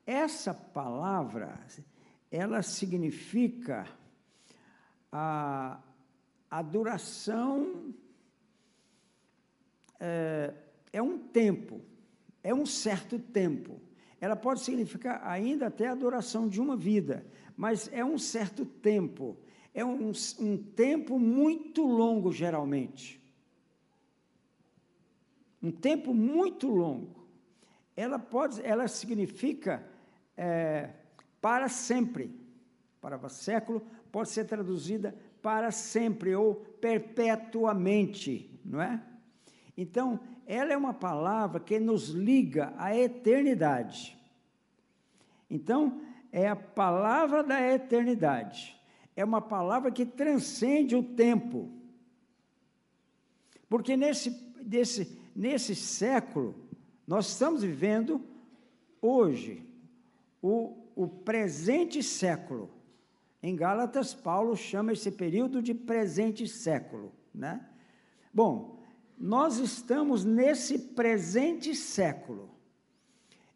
Essa 0.05 0.53
palavra, 0.53 1.57
ela 2.29 2.61
significa 2.61 3.87
a, 5.11 5.79
a 6.51 6.61
duração, 6.61 7.93
é, 9.99 10.53
é 10.91 11.01
um 11.01 11.17
tempo, 11.17 11.81
é 12.45 12.53
um 12.53 12.65
certo 12.65 13.17
tempo. 13.17 13.81
Ela 14.21 14.35
pode 14.35 14.59
significar 14.59 15.19
ainda 15.25 15.65
até 15.65 15.87
a 15.87 15.95
duração 15.95 16.47
de 16.47 16.61
uma 16.61 16.77
vida, 16.77 17.25
mas 17.57 17.89
é 17.91 18.05
um 18.05 18.19
certo 18.19 18.63
tempo. 18.63 19.35
É 19.73 19.83
um, 19.83 20.11
um 20.39 20.55
tempo 20.55 21.17
muito 21.17 21.83
longo, 21.83 22.31
geralmente. 22.31 23.19
Um 25.61 25.71
tempo 25.71 26.13
muito 26.13 26.67
longo. 26.67 27.27
Ela 27.97 28.19
pode, 28.19 28.61
ela 28.61 28.87
significa 28.87 29.83
é, 30.37 30.91
para 31.41 31.67
sempre. 31.67 32.31
Palavra 33.01 33.27
século 33.27 33.81
pode 34.11 34.29
ser 34.29 34.45
traduzida 34.45 35.15
para 35.41 35.71
sempre 35.71 36.35
ou 36.35 36.55
perpetuamente, 36.55 38.59
não 38.63 38.79
é? 38.79 39.03
Então, 39.77 40.19
ela 40.45 40.73
é 40.73 40.77
uma 40.77 40.93
palavra 40.93 41.59
que 41.59 41.79
nos 41.79 42.09
liga 42.09 42.73
à 42.77 42.95
eternidade. 42.95 44.17
Então, 45.49 46.01
é 46.31 46.47
a 46.47 46.55
palavra 46.55 47.43
da 47.43 47.61
eternidade. 47.61 48.79
É 49.15 49.23
uma 49.23 49.41
palavra 49.41 49.91
que 49.91 50.05
transcende 50.05 50.95
o 50.95 51.03
tempo. 51.03 51.69
Porque 53.69 53.95
nesse, 53.95 54.29
desse, 54.61 55.19
nesse 55.35 55.75
século, 55.75 56.55
nós 57.07 57.27
estamos 57.27 57.63
vivendo 57.63 58.21
hoje 59.01 59.65
o, 60.41 60.77
o 60.95 61.07
presente 61.07 62.01
século. 62.01 62.69
Em 63.41 63.55
Gálatas, 63.55 64.13
Paulo 64.13 64.55
chama 64.55 64.93
esse 64.93 65.11
período 65.11 65.61
de 65.61 65.73
presente 65.73 66.47
século. 66.47 67.13
Né? 67.33 67.63
Bom, 68.33 68.74
nós 69.17 69.57
estamos 69.57 70.23
nesse 70.23 70.77
presente 70.77 71.73
século. 71.75 72.49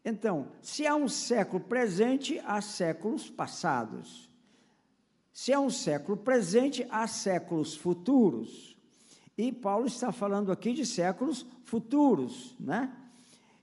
Então, 0.04 0.48
se 0.62 0.86
há 0.86 0.94
um 0.94 1.08
século 1.08 1.62
presente, 1.62 2.40
há 2.46 2.60
séculos 2.60 3.28
passados. 3.28 4.30
Se 5.32 5.52
há 5.52 5.60
um 5.60 5.70
século 5.70 6.16
presente, 6.16 6.86
há 6.90 7.06
séculos 7.06 7.76
futuros. 7.76 8.76
E 9.36 9.52
Paulo 9.52 9.86
está 9.86 10.10
falando 10.10 10.50
aqui 10.50 10.72
de 10.72 10.84
séculos 10.86 11.46
futuros, 11.64 12.54
né? 12.58 12.94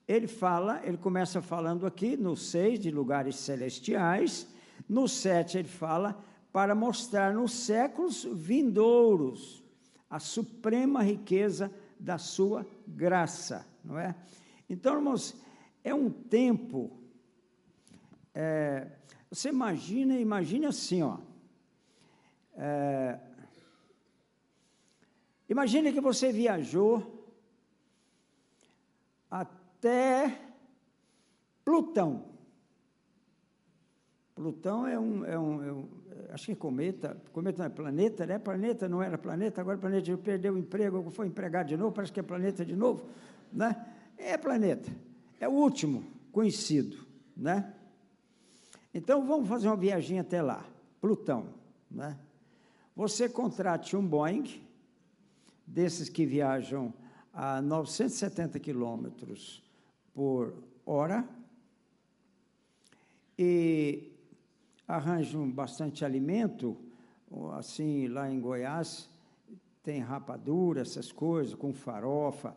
Ele 0.07 0.27
fala, 0.27 0.81
ele 0.85 0.97
começa 0.97 1.41
falando 1.41 1.85
aqui 1.85 2.15
no 2.15 2.37
6 2.37 2.79
de 2.79 2.91
lugares 2.91 3.35
celestiais, 3.35 4.47
no 4.87 5.07
7 5.07 5.57
ele 5.57 5.67
fala 5.67 6.17
para 6.53 6.73
mostrar 6.73 7.33
nos 7.33 7.51
séculos 7.51 8.23
vindouros 8.23 9.61
a 10.09 10.19
suprema 10.19 11.03
riqueza 11.03 11.71
da 11.99 12.17
sua 12.17 12.65
graça, 12.87 13.65
não 13.83 13.97
é? 13.97 14.15
Então, 14.69 14.95
irmãos, 14.95 15.35
é 15.83 15.93
um 15.93 16.09
tempo. 16.09 16.91
É, 18.33 18.87
você 19.29 19.49
imagina, 19.49 20.19
imagine 20.19 20.65
assim, 20.65 21.01
ó. 21.01 21.17
É, 22.55 23.19
imagine 25.49 25.93
que 25.93 26.01
você 26.01 26.31
viajou 26.31 27.25
até 29.29 30.47
Plutão. 31.63 32.23
Plutão 34.33 34.87
é 34.87 34.97
um, 34.97 35.25
é 35.25 35.37
um, 35.37 35.63
é 35.63 35.73
um, 35.73 35.89
acho 36.31 36.47
que 36.47 36.55
cometa, 36.55 37.17
cometa 37.31 37.59
não 37.59 37.65
é 37.65 37.69
planeta, 37.69 38.25
né? 38.25 38.39
Planeta 38.39 38.89
não 38.89 39.01
era 39.01 39.17
planeta, 39.17 39.61
agora 39.61 39.77
planeta 39.77 40.17
perdeu 40.17 40.53
o 40.53 40.57
emprego, 40.57 41.09
foi 41.11 41.27
empregado 41.27 41.67
de 41.67 41.77
novo, 41.77 41.91
parece 41.91 42.11
que 42.11 42.19
é 42.19 42.23
planeta 42.23 42.65
de 42.65 42.75
novo, 42.75 43.05
né? 43.51 43.85
É 44.17 44.37
planeta, 44.37 44.91
é 45.39 45.47
o 45.47 45.51
último 45.51 46.03
conhecido, 46.31 47.05
né? 47.35 47.73
Então 48.93 49.25
vamos 49.25 49.47
fazer 49.47 49.67
uma 49.67 49.77
viagem 49.77 50.19
até 50.19 50.41
lá, 50.41 50.65
Plutão, 50.99 51.49
né? 51.89 52.17
Você 52.95 53.29
contrate 53.29 53.95
um 53.95 54.05
Boeing, 54.05 54.61
desses 55.65 56.09
que 56.09 56.25
viajam 56.25 56.93
a 57.33 57.61
970 57.61 58.59
quilômetros 58.59 59.61
por 60.13 60.55
hora, 60.85 61.27
e 63.37 64.16
arranjam 64.87 65.51
bastante 65.51 66.05
alimento, 66.05 66.77
assim, 67.57 68.07
lá 68.07 68.31
em 68.31 68.39
Goiás, 68.39 69.09
tem 69.83 69.99
rapadura, 69.99 70.81
essas 70.81 71.11
coisas, 71.11 71.53
com 71.55 71.73
farofa, 71.73 72.55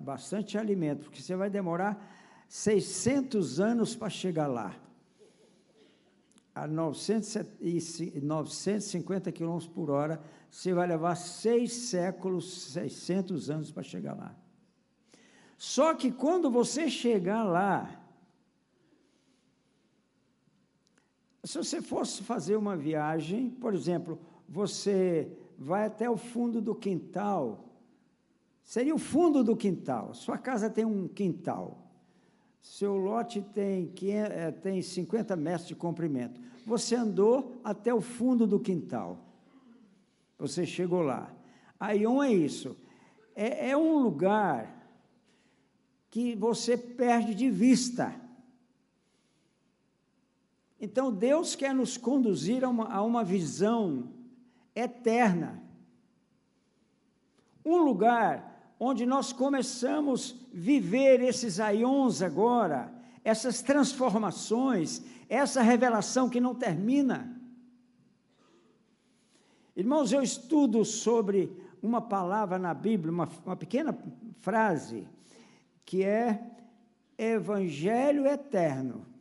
bastante 0.00 0.58
alimento, 0.58 1.04
porque 1.04 1.22
você 1.22 1.36
vai 1.36 1.48
demorar 1.48 2.12
600 2.48 3.60
anos 3.60 3.96
para 3.96 4.10
chegar 4.10 4.46
lá. 4.46 4.76
A 6.54 6.66
950 6.66 9.32
km 9.32 9.58
por 9.74 9.90
hora, 9.90 10.20
você 10.50 10.72
vai 10.72 10.86
levar 10.86 11.16
seis 11.16 11.72
séculos, 11.72 12.72
600 12.72 13.50
anos 13.50 13.72
para 13.72 13.82
chegar 13.82 14.14
lá. 14.14 14.36
Só 15.58 15.94
que 15.94 16.12
quando 16.12 16.50
você 16.50 16.88
chegar 16.88 17.42
lá, 17.42 18.03
Se 21.44 21.58
você 21.58 21.82
fosse 21.82 22.22
fazer 22.22 22.56
uma 22.56 22.74
viagem, 22.74 23.50
por 23.50 23.74
exemplo, 23.74 24.18
você 24.48 25.30
vai 25.58 25.84
até 25.84 26.08
o 26.08 26.16
fundo 26.16 26.58
do 26.58 26.74
quintal, 26.74 27.68
seria 28.62 28.94
o 28.94 28.98
fundo 28.98 29.44
do 29.44 29.54
quintal, 29.54 30.14
sua 30.14 30.38
casa 30.38 30.70
tem 30.70 30.86
um 30.86 31.06
quintal, 31.06 31.78
seu 32.62 32.96
lote 32.96 33.42
tem, 33.42 33.92
é, 34.10 34.50
tem 34.50 34.80
50 34.80 35.36
metros 35.36 35.68
de 35.68 35.74
comprimento, 35.74 36.40
você 36.66 36.96
andou 36.96 37.60
até 37.62 37.92
o 37.92 38.00
fundo 38.00 38.46
do 38.46 38.58
quintal, 38.58 39.18
você 40.38 40.64
chegou 40.64 41.02
lá. 41.02 41.30
Um 42.08 42.22
é 42.22 42.32
isso, 42.32 42.74
é, 43.36 43.68
é 43.70 43.76
um 43.76 43.98
lugar 43.98 44.82
que 46.08 46.34
você 46.34 46.78
perde 46.78 47.34
de 47.34 47.50
vista, 47.50 48.23
então, 50.84 51.10
Deus 51.10 51.56
quer 51.56 51.74
nos 51.74 51.96
conduzir 51.96 52.62
a 52.62 52.68
uma, 52.68 52.92
a 52.92 53.02
uma 53.02 53.24
visão 53.24 54.10
eterna. 54.76 55.62
Um 57.64 57.78
lugar 57.78 58.74
onde 58.78 59.06
nós 59.06 59.32
começamos 59.32 60.32
a 60.32 60.48
viver 60.52 61.22
esses 61.22 61.58
aions 61.58 62.20
agora, 62.20 62.92
essas 63.24 63.62
transformações, 63.62 65.02
essa 65.26 65.62
revelação 65.62 66.28
que 66.28 66.38
não 66.38 66.54
termina. 66.54 67.34
Irmãos, 69.74 70.12
eu 70.12 70.22
estudo 70.22 70.84
sobre 70.84 71.50
uma 71.80 72.02
palavra 72.02 72.58
na 72.58 72.74
Bíblia, 72.74 73.10
uma, 73.10 73.26
uma 73.46 73.56
pequena 73.56 73.96
frase, 74.42 75.08
que 75.82 76.04
é 76.04 76.46
Evangelho 77.16 78.26
Eterno 78.26 79.13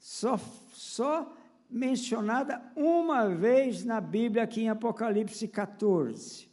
só, 0.00 0.36
só 0.72 1.32
mencionada 1.68 2.62
uma 2.74 3.28
vez 3.28 3.84
na 3.84 4.00
Bíblia, 4.00 4.44
aqui 4.44 4.62
em 4.62 4.70
Apocalipse 4.70 5.46
14. 5.46 6.48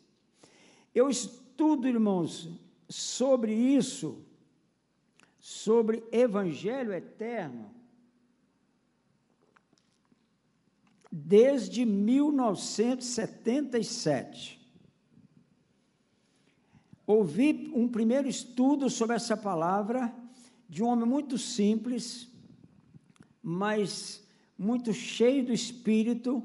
Eu 0.94 1.10
estudo, 1.10 1.88
irmãos, 1.88 2.50
sobre 2.90 3.54
isso, 3.54 4.22
sobre 5.40 6.04
Evangelho 6.12 6.92
eterno, 6.94 7.74
desde 11.10 11.86
1977. 11.86 14.58
Ouvi 17.06 17.72
um 17.74 17.88
primeiro 17.88 18.28
estudo 18.28 18.90
sobre 18.90 19.16
essa 19.16 19.38
palavra 19.38 20.14
de 20.68 20.84
um 20.84 20.88
homem 20.88 21.08
muito 21.08 21.38
simples, 21.38 22.30
mas 23.50 24.22
muito 24.58 24.92
cheio 24.92 25.46
do 25.46 25.54
Espírito. 25.54 26.44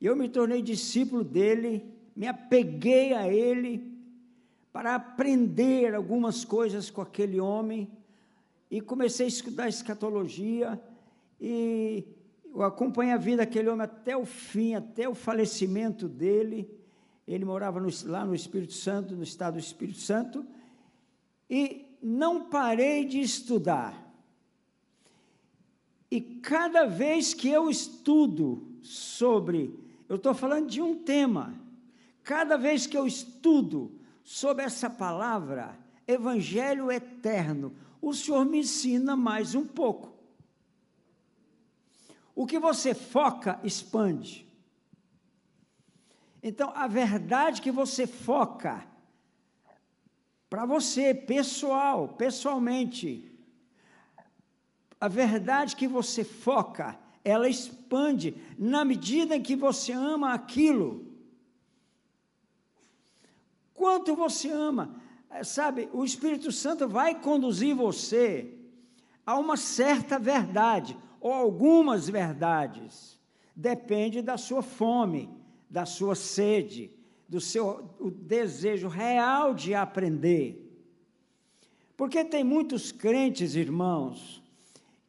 Eu 0.00 0.16
me 0.16 0.26
tornei 0.26 0.62
discípulo 0.62 1.22
dele, 1.22 1.84
me 2.16 2.26
apeguei 2.26 3.12
a 3.12 3.28
ele 3.28 3.94
para 4.72 4.94
aprender 4.94 5.94
algumas 5.94 6.46
coisas 6.46 6.88
com 6.88 7.02
aquele 7.02 7.38
homem 7.38 7.90
e 8.70 8.80
comecei 8.80 9.26
a 9.26 9.28
estudar 9.28 9.68
escatologia 9.68 10.80
e 11.38 12.04
eu 12.54 12.62
acompanhei 12.62 13.12
a 13.12 13.18
vida 13.18 13.44
daquele 13.44 13.68
homem 13.68 13.84
até 13.84 14.16
o 14.16 14.24
fim, 14.24 14.72
até 14.72 15.06
o 15.06 15.14
falecimento 15.14 16.08
dele. 16.08 16.70
Ele 17.28 17.44
morava 17.44 17.78
no, 17.78 17.90
lá 18.06 18.24
no 18.24 18.34
Espírito 18.34 18.72
Santo, 18.72 19.14
no 19.14 19.22
estado 19.22 19.54
do 19.54 19.60
Espírito 19.60 19.98
Santo, 19.98 20.46
e 21.50 21.84
não 22.02 22.48
parei 22.48 23.04
de 23.04 23.20
estudar. 23.20 24.05
E 26.10 26.20
cada 26.20 26.86
vez 26.86 27.34
que 27.34 27.48
eu 27.48 27.68
estudo 27.68 28.66
sobre, 28.82 29.78
eu 30.08 30.16
estou 30.16 30.34
falando 30.34 30.68
de 30.68 30.80
um 30.80 30.94
tema, 31.02 31.54
cada 32.22 32.56
vez 32.56 32.86
que 32.86 32.96
eu 32.96 33.06
estudo 33.06 33.92
sobre 34.22 34.64
essa 34.64 34.88
palavra, 34.88 35.78
Evangelho 36.06 36.90
eterno, 36.90 37.74
o 38.00 38.14
Senhor 38.14 38.44
me 38.44 38.60
ensina 38.60 39.16
mais 39.16 39.54
um 39.54 39.66
pouco. 39.66 40.14
O 42.34 42.46
que 42.46 42.58
você 42.58 42.94
foca, 42.94 43.58
expande. 43.64 44.46
Então, 46.42 46.70
a 46.76 46.86
verdade 46.86 47.60
que 47.60 47.72
você 47.72 48.06
foca, 48.06 48.86
para 50.48 50.64
você, 50.64 51.12
pessoal, 51.12 52.08
pessoalmente, 52.10 53.35
a 55.00 55.08
verdade 55.08 55.76
que 55.76 55.86
você 55.86 56.24
foca, 56.24 56.98
ela 57.22 57.48
expande 57.48 58.36
na 58.58 58.84
medida 58.84 59.36
em 59.36 59.42
que 59.42 59.56
você 59.56 59.92
ama 59.92 60.32
aquilo. 60.32 61.04
Quanto 63.74 64.16
você 64.16 64.50
ama, 64.50 64.94
eh, 65.30 65.44
sabe, 65.44 65.88
o 65.92 66.04
Espírito 66.04 66.50
Santo 66.50 66.88
vai 66.88 67.20
conduzir 67.20 67.74
você 67.74 68.54
a 69.24 69.38
uma 69.38 69.56
certa 69.56 70.18
verdade, 70.18 70.96
ou 71.20 71.32
algumas 71.32 72.08
verdades. 72.08 73.18
Depende 73.54 74.22
da 74.22 74.38
sua 74.38 74.62
fome, 74.62 75.28
da 75.68 75.84
sua 75.84 76.14
sede, 76.14 76.90
do 77.28 77.40
seu 77.40 77.90
o 77.98 78.10
desejo 78.10 78.88
real 78.88 79.52
de 79.52 79.74
aprender. 79.74 80.62
Porque 81.96 82.24
tem 82.24 82.44
muitos 82.44 82.92
crentes, 82.92 83.56
irmãos, 83.56 84.42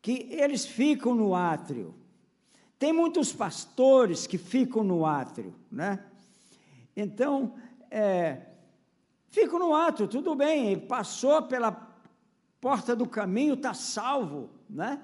que 0.08 0.26
eles 0.32 0.65
ficam 0.65 1.13
no 1.13 1.36
átrio. 1.36 1.93
Tem 2.80 2.93
muitos 2.93 3.34
pastores 3.34 4.26
que 4.26 4.38
ficam 4.38 4.82
no 4.82 5.06
átrio, 5.06 5.54
né? 5.70 6.02
Então, 6.96 7.56
é, 7.91 8.43
ficam 9.28 9.60
no 9.60 9.76
átrio, 9.76 10.08
tudo 10.08 10.34
bem, 10.34 10.80
passou 10.80 11.43
pela 11.43 11.74
porta 12.62 12.96
do 12.96 13.06
caminho, 13.06 13.56
está 13.56 13.74
salvo, 13.74 14.50
né? 14.70 15.04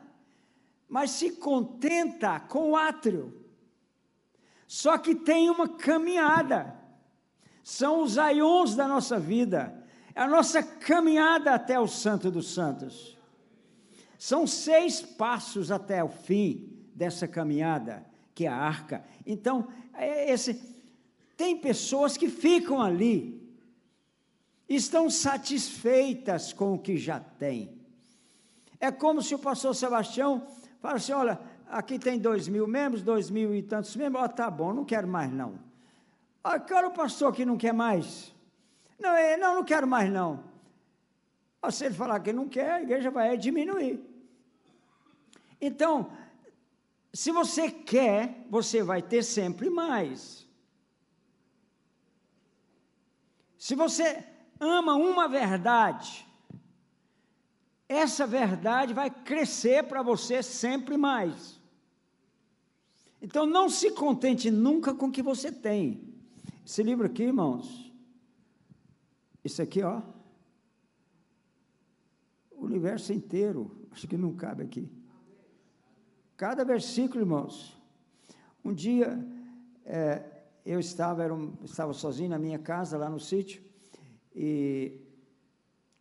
Mas 0.87 1.11
se 1.11 1.31
contenta 1.31 2.39
com 2.39 2.71
o 2.71 2.77
átrio. 2.77 3.45
Só 4.65 4.97
que 4.97 5.13
tem 5.13 5.49
uma 5.49 5.67
caminhada. 5.67 6.79
São 7.61 8.03
os 8.03 8.17
aions 8.17 8.73
da 8.73 8.87
nossa 8.87 9.19
vida 9.19 9.83
é 10.15 10.21
a 10.21 10.27
nossa 10.29 10.63
caminhada 10.63 11.53
até 11.53 11.77
o 11.77 11.87
Santo 11.87 12.31
dos 12.31 12.53
Santos. 12.53 13.17
São 14.23 14.47
seis 14.47 15.01
passos 15.01 15.69
até 15.69 16.01
o 16.01 16.07
fim 16.07 16.79
dessa 16.95 17.27
caminhada, 17.27 18.05
que 18.33 18.45
é 18.45 18.47
a 18.47 18.55
arca. 18.55 19.03
Então, 19.25 19.67
é 19.93 20.31
esse, 20.31 20.53
tem 21.35 21.57
pessoas 21.57 22.15
que 22.15 22.29
ficam 22.29 22.81
ali, 22.81 23.53
estão 24.69 25.09
satisfeitas 25.09 26.53
com 26.53 26.73
o 26.73 26.79
que 26.79 26.95
já 26.95 27.19
têm. 27.19 27.77
É 28.79 28.89
como 28.93 29.21
se 29.21 29.35
o 29.35 29.39
pastor 29.39 29.75
Sebastião 29.75 30.47
falasse: 30.79 31.11
olha, 31.11 31.37
aqui 31.67 31.99
tem 31.99 32.17
dois 32.17 32.47
mil 32.47 32.65
membros, 32.65 33.03
dois 33.03 33.29
mil 33.29 33.53
e 33.53 33.61
tantos 33.61 33.93
membros, 33.93 34.23
oh, 34.23 34.29
tá 34.29 34.49
bom, 34.49 34.71
não 34.71 34.85
quero 34.85 35.05
mais 35.05 35.29
não. 35.33 35.59
Ah, 36.41 36.57
quero 36.57 36.87
o 36.87 36.91
pastor 36.91 37.33
que 37.33 37.43
não 37.45 37.57
quer 37.57 37.73
mais. 37.73 38.33
Não, 38.97 39.13
é, 39.13 39.35
não, 39.35 39.55
não 39.55 39.65
quero 39.65 39.85
mais 39.85 40.09
não. 40.09 40.45
Se 41.69 41.87
ele 41.87 41.93
falar 41.93 42.21
que 42.21 42.31
não 42.31 42.47
quer, 42.47 42.71
a 42.71 42.81
igreja 42.81 43.11
vai 43.11 43.37
diminuir. 43.37 44.12
Então, 45.65 46.11
se 47.13 47.31
você 47.31 47.71
quer, 47.71 48.45
você 48.49 48.83
vai 48.83 49.01
ter 49.01 49.23
sempre 49.23 49.69
mais. 49.69 50.45
Se 53.57 53.73
você 53.73 54.27
ama 54.59 54.95
uma 54.95 55.25
verdade, 55.29 56.27
essa 57.87 58.27
verdade 58.27 58.93
vai 58.93 59.09
crescer 59.09 59.85
para 59.85 60.03
você 60.03 60.43
sempre 60.43 60.97
mais. 60.97 61.57
Então 63.21 63.45
não 63.45 63.69
se 63.69 63.89
contente 63.91 64.51
nunca 64.51 64.93
com 64.93 65.05
o 65.05 65.11
que 65.13 65.23
você 65.23 65.49
tem. 65.49 66.13
Esse 66.65 66.83
livro 66.83 67.05
aqui, 67.05 67.23
irmãos, 67.23 67.89
isso 69.45 69.61
aqui, 69.61 69.81
ó. 69.81 70.01
O 72.51 72.65
universo 72.65 73.13
inteiro. 73.13 73.87
Acho 73.91 74.09
que 74.09 74.17
não 74.17 74.35
cabe 74.35 74.63
aqui. 74.63 75.02
Cada 76.43 76.65
versículo, 76.65 77.21
irmãos. 77.21 77.73
Um 78.65 78.73
dia, 78.73 79.17
é, 79.85 80.21
eu 80.65 80.77
estava, 80.77 81.23
era 81.23 81.33
um, 81.33 81.53
estava 81.63 81.93
sozinho 81.93 82.31
na 82.31 82.37
minha 82.37 82.59
casa, 82.59 82.97
lá 82.97 83.09
no 83.09 83.17
sítio, 83.17 83.63
e 84.35 84.99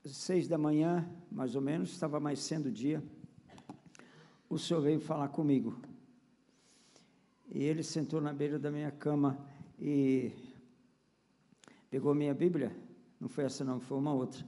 seis 0.04 0.48
da 0.48 0.58
manhã, 0.58 1.08
mais 1.30 1.54
ou 1.54 1.62
menos, 1.62 1.92
estava 1.92 2.18
mais 2.18 2.40
sendo 2.40 2.70
o 2.70 2.72
dia, 2.72 3.00
o 4.50 4.58
senhor 4.58 4.80
veio 4.80 4.98
falar 4.98 5.28
comigo. 5.28 5.80
E 7.48 7.62
ele 7.62 7.84
sentou 7.84 8.20
na 8.20 8.32
beira 8.32 8.58
da 8.58 8.68
minha 8.68 8.90
cama 8.90 9.38
e 9.78 10.32
pegou 11.88 12.16
minha 12.16 12.34
Bíblia 12.34 12.76
não 13.20 13.28
foi 13.28 13.44
essa 13.44 13.64
não, 13.64 13.78
foi 13.78 13.96
uma 13.96 14.12
outra. 14.12 14.44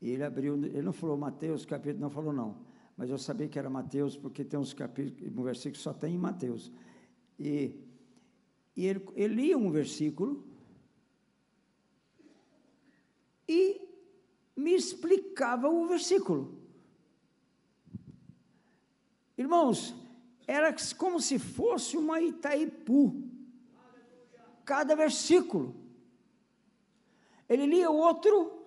E 0.00 0.10
ele 0.10 0.24
abriu, 0.24 0.56
ele 0.56 0.82
não 0.82 0.92
falou 0.92 1.16
Mateus, 1.16 1.64
capítulo, 1.64 2.00
não 2.00 2.10
falou 2.10 2.32
não. 2.32 2.56
Mas 3.02 3.10
eu 3.10 3.18
sabia 3.18 3.48
que 3.48 3.58
era 3.58 3.68
Mateus, 3.68 4.16
porque 4.16 4.44
tem 4.44 4.60
uns 4.60 4.72
capítulos, 4.72 5.36
um 5.36 5.42
versículo 5.42 5.82
só 5.82 5.92
tem 5.92 6.14
em 6.14 6.18
Mateus. 6.18 6.70
E, 7.36 7.76
e 8.76 8.86
ele, 8.86 9.04
ele 9.16 9.34
lia 9.34 9.58
um 9.58 9.72
versículo 9.72 10.46
e 13.48 13.88
me 14.54 14.72
explicava 14.72 15.68
o 15.68 15.84
versículo. 15.88 16.56
Irmãos, 19.36 19.96
era 20.46 20.72
como 20.96 21.18
se 21.20 21.40
fosse 21.40 21.96
uma 21.96 22.20
Itaipu. 22.20 23.20
Cada 24.64 24.94
versículo. 24.94 25.74
Ele 27.48 27.66
lia 27.66 27.90
o 27.90 27.96
outro 27.96 28.64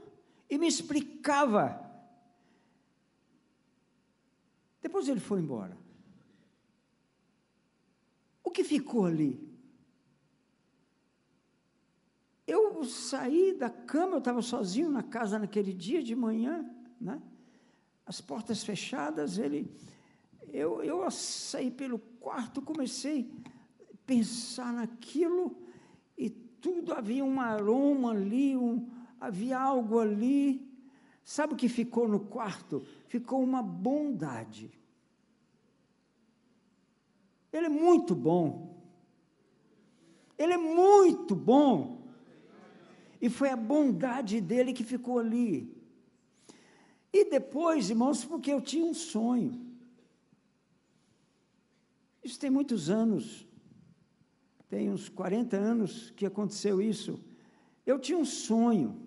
e 0.50 0.58
me 0.58 0.68
explicava. 0.68 1.85
Depois 4.86 5.08
ele 5.08 5.20
foi 5.20 5.40
embora. 5.40 5.76
O 8.44 8.52
que 8.52 8.64
ficou 8.64 9.08
ali? 9.08 9.52
Eu 12.46 12.84
saí 12.84 13.52
da 13.58 13.68
cama, 13.68 14.14
eu 14.14 14.20
estava 14.20 14.44
sozinho 14.44 14.92
na 14.92 15.02
casa 15.02 15.40
naquele 15.40 15.74
dia 15.74 16.04
de 16.04 16.16
manhã, 16.16 16.64
né? 17.02 17.20
as 18.06 18.22
portas 18.22 18.64
fechadas, 18.64 19.40
ele, 19.40 19.76
eu, 20.54 20.84
eu 20.84 21.10
saí 21.10 21.72
pelo 21.72 21.98
quarto, 21.98 22.62
comecei 22.62 23.28
a 23.82 23.98
pensar 24.06 24.72
naquilo, 24.72 25.58
tudo 26.62 26.94
havia 26.94 27.26
um 27.26 27.42
aroma 27.42 28.12
ali, 28.12 28.56
um, 28.56 28.88
havia 29.20 29.60
algo 29.60 30.00
ali. 30.00 30.65
Sabe 31.26 31.54
o 31.54 31.58
que 31.58 31.68
ficou 31.68 32.08
no 32.08 32.22
quarto? 32.22 32.86
Ficou 33.08 33.44
uma 33.44 33.62
bondade. 33.62 34.72
Ele 37.52 37.66
é 37.66 37.70
muito 37.70 38.16
bom. 38.16 38.82
Ele 40.38 40.54
é 40.54 40.58
muito 40.58 41.36
bom. 41.36 42.08
E 43.22 43.30
foi 43.30 43.50
a 43.50 43.58
bondade 43.58 44.40
dele 44.40 44.72
que 44.72 44.86
ficou 44.86 45.20
ali. 45.20 45.76
E 47.12 47.30
depois, 47.30 47.90
irmãos, 47.90 48.24
porque 48.24 48.54
eu 48.54 48.62
tinha 48.62 48.86
um 48.86 48.94
sonho. 48.94 49.66
Isso 52.24 52.40
tem 52.40 52.50
muitos 52.50 52.90
anos 52.90 53.46
tem 54.70 54.90
uns 54.90 55.08
40 55.08 55.56
anos 55.56 56.12
que 56.12 56.26
aconteceu 56.26 56.82
isso. 56.82 57.20
Eu 57.86 58.00
tinha 58.00 58.18
um 58.18 58.26
sonho, 58.26 59.05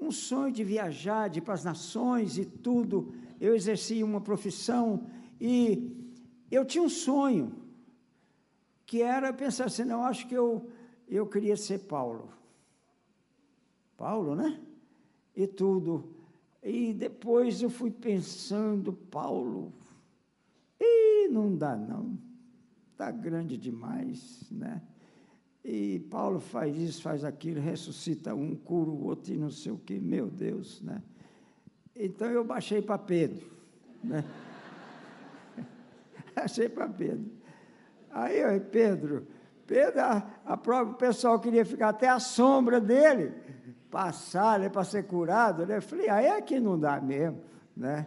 um 0.00 0.10
sonho 0.10 0.52
de 0.52 0.64
viajar, 0.64 1.28
de 1.28 1.38
ir 1.38 1.42
para 1.42 1.54
as 1.54 1.64
nações 1.64 2.38
e 2.38 2.44
tudo. 2.44 3.14
Eu 3.40 3.54
exercia 3.54 4.04
uma 4.04 4.20
profissão 4.20 5.06
e 5.40 5.96
eu 6.50 6.64
tinha 6.64 6.82
um 6.82 6.88
sonho, 6.88 7.52
que 8.86 9.02
era 9.02 9.32
pensar 9.32 9.66
assim, 9.66 9.84
não, 9.84 10.04
acho 10.04 10.26
que 10.26 10.34
eu, 10.34 10.68
eu 11.08 11.26
queria 11.26 11.56
ser 11.56 11.80
Paulo. 11.80 12.32
Paulo, 13.96 14.34
né? 14.34 14.60
E 15.36 15.46
tudo. 15.46 16.16
E 16.62 16.92
depois 16.92 17.62
eu 17.62 17.70
fui 17.70 17.90
pensando, 17.90 18.92
Paulo, 18.92 19.72
e 20.78 21.28
não 21.28 21.56
dá 21.56 21.76
não 21.76 22.18
está 23.00 23.10
grande 23.10 23.56
demais, 23.56 24.44
né? 24.50 24.82
E 25.64 26.00
Paulo 26.10 26.40
faz 26.40 26.76
isso, 26.76 27.02
faz 27.02 27.24
aquilo, 27.24 27.60
ressuscita 27.60 28.34
um, 28.34 28.56
cura 28.56 28.90
o 28.90 29.04
outro 29.04 29.32
e 29.32 29.36
não 29.36 29.50
sei 29.50 29.72
o 29.72 29.78
que, 29.78 29.98
meu 29.98 30.28
Deus, 30.28 30.80
né? 30.80 31.02
Então 31.94 32.30
eu 32.30 32.42
baixei 32.42 32.80
para 32.80 32.96
Pedro, 32.96 33.46
né? 34.02 34.24
Baixei 36.34 36.68
para 36.68 36.88
Pedro. 36.88 37.30
Aí, 38.10 38.38
eu, 38.38 38.60
Pedro, 38.60 39.26
Pedro, 39.66 40.00
a, 40.00 40.26
a 40.44 40.56
própria, 40.56 40.92
o 40.92 40.96
pessoal 40.96 41.38
queria 41.38 41.64
ficar 41.64 41.90
até 41.90 42.08
a 42.08 42.18
sombra 42.18 42.80
dele, 42.80 43.34
passar 43.90 44.58
né, 44.58 44.68
para 44.68 44.82
ser 44.82 45.04
curado, 45.04 45.66
né? 45.66 45.76
Eu 45.76 45.82
falei, 45.82 46.08
aí 46.08 46.26
é 46.26 46.40
que 46.40 46.58
não 46.58 46.78
dá 46.78 47.00
mesmo, 47.00 47.42
né? 47.76 48.06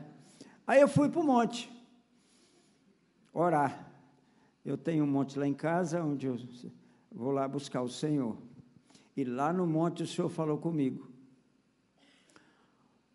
Aí 0.65 0.81
eu 0.81 0.87
fui 0.87 1.07
para 1.07 1.21
o 1.21 1.23
monte, 1.23 1.71
orar. 3.31 3.91
Eu 4.65 4.77
tenho 4.77 5.03
um 5.03 5.07
monte 5.07 5.37
lá 5.37 5.45
em 5.45 5.53
casa, 5.53 6.03
onde 6.03 6.25
eu 6.25 6.37
vou 7.13 7.32
lá 7.32 7.47
buscar 7.47 7.82
o 7.82 7.89
Senhor. 7.89 8.36
E 9.15 9.23
lá 9.23 9.54
no 9.54 9.67
monte 9.67 10.04
o 10.04 10.08
Senhor 10.08 10.30
falou 10.30 10.58
comigo. 10.58 11.08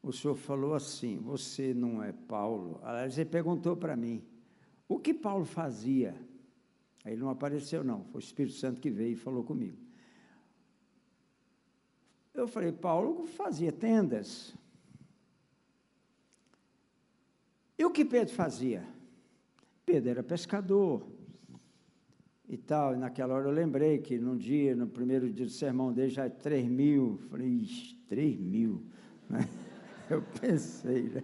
o 0.01 0.13
senhor 0.13 0.37
falou 0.37 0.75
assim: 0.75 1.19
Você 1.19 1.75
não 1.75 2.03
é 2.03 2.13
Paulo? 2.13 2.81
Aliás, 2.85 3.19
ele 3.19 3.29
perguntou 3.29 3.77
para 3.77 3.97
mim: 3.97 4.25
O 4.89 4.99
que 4.99 5.13
Paulo 5.13 5.45
fazia? 5.45 6.15
Aí 7.05 7.13
ele 7.13 7.21
não 7.21 7.31
apareceu, 7.31 7.83
não. 7.83 8.05
Foi 8.05 8.21
o 8.21 8.25
Espírito 8.25 8.55
Santo 8.57 8.81
que 8.81 8.91
veio 8.91 9.13
e 9.13 9.17
falou 9.17 9.43
comigo. 9.43 9.77
Eu 12.33 12.47
falei: 12.47 12.71
Paulo 12.71 13.27
fazia 13.27 13.73
tendas. 13.73 14.55
E 17.77 17.85
o 17.85 17.91
que 17.91 18.05
Pedro 18.05 18.35
fazia? 18.35 18.87
Pedro 19.85 20.11
era 20.11 20.23
pescador 20.23 21.18
e 22.49 22.57
tal. 22.57 22.95
E 22.95 22.97
naquela 22.97 23.35
hora 23.35 23.49
eu 23.49 23.53
lembrei 23.53 23.99
que 23.99 24.19
num 24.19 24.37
dia, 24.37 24.75
no 24.75 24.87
primeiro 24.87 25.31
dia 25.31 25.47
do 25.47 25.53
sermão 25.53 25.93
dele, 25.93 26.11
já 26.11 26.25
é 26.25 26.29
3 26.29 26.67
mil. 26.69 27.21
Falei, 27.31 27.67
3 28.09 28.41
mil. 28.41 28.83
Né? 29.29 29.49
Eu 30.09 30.23
pensei, 30.41 31.03
né? 31.03 31.23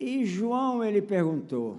E 0.00 0.24
João, 0.24 0.82
ele 0.82 1.02
perguntou 1.02 1.78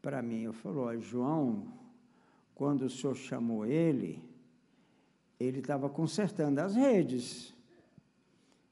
para 0.00 0.22
mim, 0.22 0.42
eu 0.42 0.52
falou, 0.52 0.98
João, 0.98 1.72
quando 2.54 2.82
o 2.82 2.90
senhor 2.90 3.14
chamou 3.14 3.66
ele, 3.66 4.22
ele 5.38 5.60
estava 5.60 5.88
consertando 5.88 6.60
as 6.60 6.74
redes. 6.74 7.54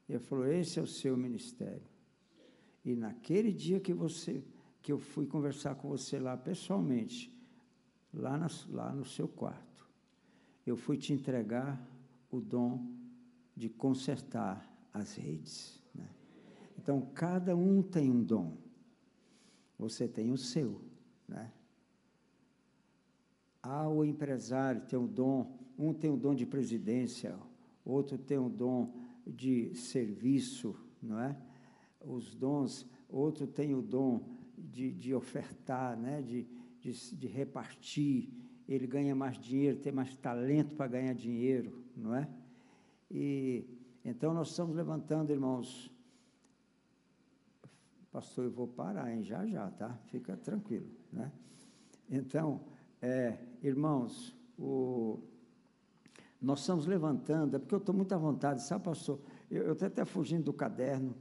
Ele 0.07 0.19
falou, 0.19 0.47
esse 0.47 0.79
é 0.79 0.81
o 0.81 0.87
seu 0.87 1.15
ministério. 1.15 1.87
E 2.83 2.95
naquele 2.95 3.51
dia 3.51 3.79
que 3.79 3.93
você 3.93 4.43
que 4.81 4.91
eu 4.91 4.99
fui 4.99 5.25
conversar 5.25 5.75
com 5.75 5.89
você 5.89 6.19
lá 6.19 6.37
pessoalmente, 6.37 7.33
lá, 8.13 8.37
na, 8.37 8.47
lá 8.69 8.93
no 8.93 9.05
seu 9.05 9.27
quarto, 9.27 9.87
eu 10.65 10.75
fui 10.75 10.97
te 10.97 11.13
entregar 11.13 11.81
o 12.31 12.39
dom 12.39 12.85
de 13.55 13.69
consertar 13.69 14.67
as 14.93 15.15
redes. 15.15 15.81
Né? 15.93 16.07
Então, 16.77 17.01
cada 17.13 17.55
um 17.55 17.81
tem 17.81 18.09
um 18.09 18.23
dom. 18.23 18.57
Você 19.77 20.07
tem 20.07 20.31
o 20.31 20.37
seu. 20.37 20.81
Né? 21.27 21.51
Há 23.61 23.87
o 23.87 24.05
empresário 24.05 24.81
tem 24.81 24.97
o 24.97 25.07
dom, 25.07 25.57
um 25.77 25.93
tem 25.93 26.09
o 26.09 26.17
dom 26.17 26.33
de 26.33 26.45
presidência, 26.45 27.37
outro 27.83 28.17
tem 28.17 28.37
o 28.37 28.49
dom 28.49 28.93
de 29.25 29.75
serviço, 29.75 30.75
não 31.01 31.19
é? 31.19 31.37
Os 32.01 32.33
dons, 32.33 32.85
outro 33.09 33.45
tem 33.45 33.75
o 33.75 33.81
dom 33.81 34.38
de, 34.59 34.91
de 34.91 35.13
ofertar, 35.13 35.97
né? 35.97 36.21
de, 36.21 36.47
de, 36.81 37.15
de 37.15 37.27
repartir, 37.27 38.29
ele 38.67 38.85
ganha 38.85 39.15
mais 39.15 39.37
dinheiro, 39.37 39.79
tem 39.79 39.91
mais 39.91 40.13
talento 40.15 40.75
para 40.75 40.87
ganhar 40.87 41.13
dinheiro, 41.13 41.83
não 41.95 42.15
é? 42.15 42.29
E 43.09 43.65
então 44.05 44.33
nós 44.33 44.49
estamos 44.49 44.75
levantando, 44.75 45.31
irmãos. 45.31 45.91
Pastor, 48.11 48.45
eu 48.45 48.51
vou 48.51 48.67
parar, 48.67 49.11
hein? 49.11 49.23
Já, 49.23 49.45
já, 49.45 49.69
tá? 49.71 49.97
Fica 50.07 50.37
tranquilo, 50.37 50.89
né? 51.11 51.31
Então, 52.09 52.61
é, 53.01 53.37
irmãos, 53.61 54.35
o, 54.57 55.19
nós 56.41 56.61
estamos 56.61 56.85
levantando, 56.85 57.55
é 57.55 57.59
porque 57.59 57.75
eu 57.75 57.79
estou 57.79 57.93
muito 57.93 58.13
à 58.13 58.17
vontade, 58.17 58.63
sabe, 58.63 58.85
pastor? 58.85 59.19
Eu 59.49 59.73
estou 59.73 59.87
até 59.87 60.05
fugindo 60.05 60.45
do 60.45 60.53
caderno, 60.53 61.15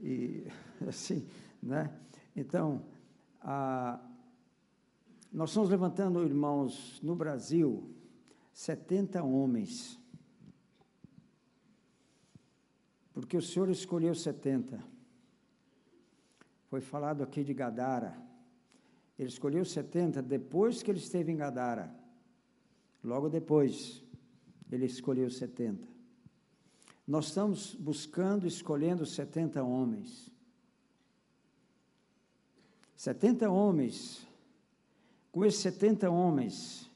e 0.00 0.46
assim, 0.86 1.26
né? 1.62 1.92
Então, 2.34 2.84
a, 3.40 4.00
nós 5.32 5.50
estamos 5.50 5.68
levantando, 5.70 6.24
irmãos, 6.24 7.00
no 7.02 7.14
Brasil, 7.14 7.90
70 8.52 9.22
homens. 9.22 9.98
Porque 13.12 13.36
o 13.36 13.42
Senhor 13.42 13.68
escolheu 13.68 14.14
70. 14.14 14.82
Foi 16.68 16.80
falado 16.80 17.22
aqui 17.22 17.44
de 17.44 17.54
Gadara. 17.54 18.16
Ele 19.18 19.28
escolheu 19.28 19.64
70 19.64 20.20
depois 20.20 20.82
que 20.82 20.90
ele 20.90 20.98
esteve 20.98 21.30
em 21.30 21.36
Gadara. 21.36 21.94
Logo 23.02 23.28
depois, 23.28 24.02
ele 24.72 24.86
escolheu 24.86 25.30
70. 25.30 25.86
Nós 27.06 27.26
estamos 27.26 27.74
buscando, 27.74 28.46
escolhendo 28.46 29.06
70 29.06 29.62
homens. 29.62 30.33
70 33.04 33.50
homens. 33.50 34.26
Com 35.30 35.44
esses 35.44 35.60
70 35.60 36.10
homens, 36.10 36.90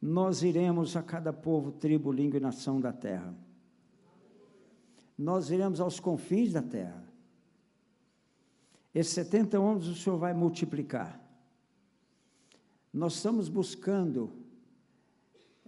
nós 0.00 0.42
iremos 0.42 0.94
a 0.94 1.02
cada 1.02 1.32
povo, 1.32 1.72
tribo, 1.72 2.12
língua 2.12 2.36
e 2.36 2.40
nação 2.40 2.78
da 2.78 2.92
terra. 2.92 3.34
Nós 5.16 5.50
iremos 5.50 5.80
aos 5.80 5.98
confins 5.98 6.52
da 6.52 6.60
terra. 6.60 7.02
Esses 8.94 9.14
70 9.14 9.58
homens 9.58 9.86
o 9.86 9.94
Senhor 9.94 10.18
vai 10.18 10.34
multiplicar. 10.34 11.18
Nós 12.92 13.14
estamos 13.14 13.48
buscando 13.48 14.30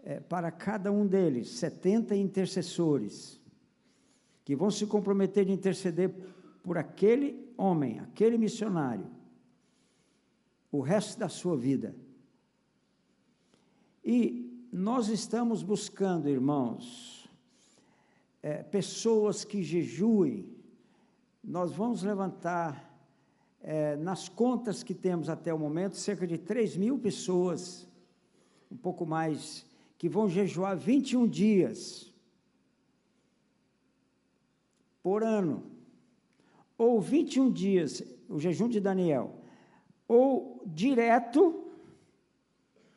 é, 0.05 0.21
para 0.21 0.51
cada 0.51 0.93
um 0.93 1.07
deles 1.07 1.49
70 1.53 2.15
intercessores 2.15 3.41
que 4.45 4.55
vão 4.55 4.71
se 4.71 4.87
comprometer 4.87 5.47
de 5.47 5.53
interceder 5.53 6.15
por 6.63 6.77
aquele 6.77 7.51
homem, 7.57 7.99
aquele 8.01 8.37
missionário, 8.37 9.16
o 10.71 10.81
resto 10.81 11.19
da 11.19 11.29
sua 11.29 11.57
vida. 11.57 11.95
E 14.05 14.69
nós 14.73 15.09
estamos 15.09 15.63
buscando, 15.63 16.29
irmãos, 16.29 17.29
é, 18.43 18.63
pessoas 18.63 19.45
que 19.45 19.63
jejuem. 19.63 20.49
Nós 21.43 21.73
vamos 21.73 22.03
levantar, 22.03 22.97
é, 23.61 23.97
nas 23.97 24.29
contas 24.29 24.83
que 24.83 24.95
temos 24.95 25.29
até 25.29 25.53
o 25.53 25.59
momento, 25.59 25.97
cerca 25.97 26.27
de 26.27 26.39
3 26.39 26.77
mil 26.77 26.99
pessoas, 26.99 27.89
um 28.71 28.77
pouco 28.77 29.05
mais, 29.05 29.67
que 29.99 30.09
vão 30.09 30.29
jejuar 30.29 30.77
21 30.77 31.27
dias 31.27 32.13
por 35.03 35.25
ano, 35.25 35.65
ou 36.77 37.01
21 37.01 37.51
dias, 37.51 38.03
o 38.29 38.39
jejum 38.39 38.69
de 38.69 38.81
Daniel, 38.81 39.36
ou 40.09 40.63
direto, 40.67 41.65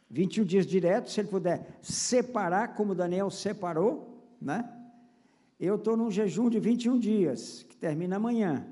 21 0.10 0.44
dias 0.44 0.66
direto, 0.66 1.10
se 1.10 1.22
ele 1.22 1.30
puder 1.30 1.80
separar, 1.82 2.76
como 2.76 2.96
Daniel 2.96 3.30
separou, 3.30 4.28
né? 4.42 4.68
Eu 5.60 5.76
estou 5.76 5.98
num 5.98 6.10
jejum 6.10 6.50
de 6.50 6.60
21 6.60 6.98
dias, 6.98 7.64
que 7.64 7.76
termina 7.76 8.16
amanhã. 8.16 8.66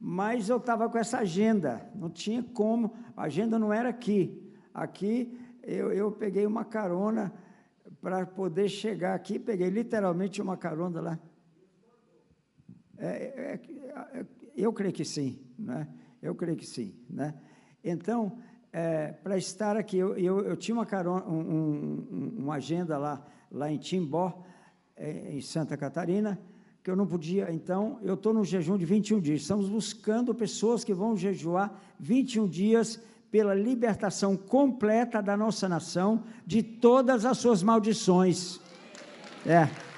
Mas 0.00 0.48
eu 0.48 0.56
estava 0.56 0.88
com 0.88 0.98
essa 0.98 1.18
agenda, 1.18 1.86
não 1.94 2.10
tinha 2.10 2.42
como, 2.42 2.92
a 3.16 3.24
agenda 3.24 3.58
não 3.58 3.72
era 3.72 3.90
aqui. 3.90 4.50
Aqui 4.72 5.38
eu, 5.62 5.92
eu 5.92 6.10
peguei 6.10 6.46
uma 6.46 6.64
carona 6.64 7.32
para 8.00 8.26
poder 8.26 8.68
chegar 8.68 9.14
aqui, 9.14 9.38
peguei 9.38 9.68
literalmente 9.68 10.42
uma 10.42 10.56
carona 10.56 11.00
lá. 11.00 11.18
É, 12.98 13.06
é, 13.06 13.60
é, 14.18 14.26
eu 14.56 14.72
creio 14.72 14.92
que 14.92 15.04
sim, 15.04 15.38
né? 15.58 15.86
Eu 16.22 16.34
creio 16.36 16.56
que 16.56 16.66
sim, 16.66 16.94
né? 17.10 17.34
Então, 17.82 18.38
é, 18.72 19.08
para 19.08 19.36
estar 19.36 19.76
aqui, 19.76 19.98
eu, 19.98 20.16
eu, 20.16 20.40
eu 20.40 20.56
tinha 20.56 20.74
uma, 20.74 20.86
carona, 20.86 21.26
um, 21.26 21.40
um, 21.40 22.34
uma 22.38 22.54
agenda 22.54 22.96
lá, 22.96 23.26
lá 23.50 23.70
em 23.70 23.76
Timbó, 23.76 24.42
é, 24.96 25.34
em 25.34 25.40
Santa 25.40 25.76
Catarina, 25.76 26.40
que 26.82 26.90
eu 26.90 26.96
não 26.96 27.06
podia, 27.06 27.52
então, 27.52 27.98
eu 28.02 28.14
estou 28.14 28.32
no 28.32 28.44
jejum 28.44 28.78
de 28.78 28.84
21 28.84 29.20
dias. 29.20 29.42
Estamos 29.42 29.68
buscando 29.68 30.34
pessoas 30.34 30.84
que 30.84 30.94
vão 30.94 31.16
jejuar 31.16 31.80
21 31.98 32.48
dias 32.48 33.00
pela 33.30 33.54
libertação 33.54 34.36
completa 34.36 35.22
da 35.22 35.36
nossa 35.36 35.68
nação 35.68 36.24
de 36.46 36.62
todas 36.62 37.24
as 37.24 37.38
suas 37.38 37.62
maldições. 37.62 38.60
É. 39.46 39.91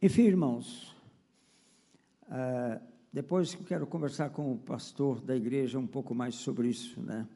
Enfim, 0.00 0.22
irmãos, 0.22 0.94
uh, 2.28 2.80
depois 3.12 3.56
quero 3.56 3.84
conversar 3.84 4.30
com 4.30 4.52
o 4.52 4.58
pastor 4.58 5.20
da 5.20 5.34
igreja 5.34 5.76
um 5.76 5.88
pouco 5.88 6.14
mais 6.14 6.36
sobre 6.36 6.68
isso, 6.68 7.00
né? 7.00 7.26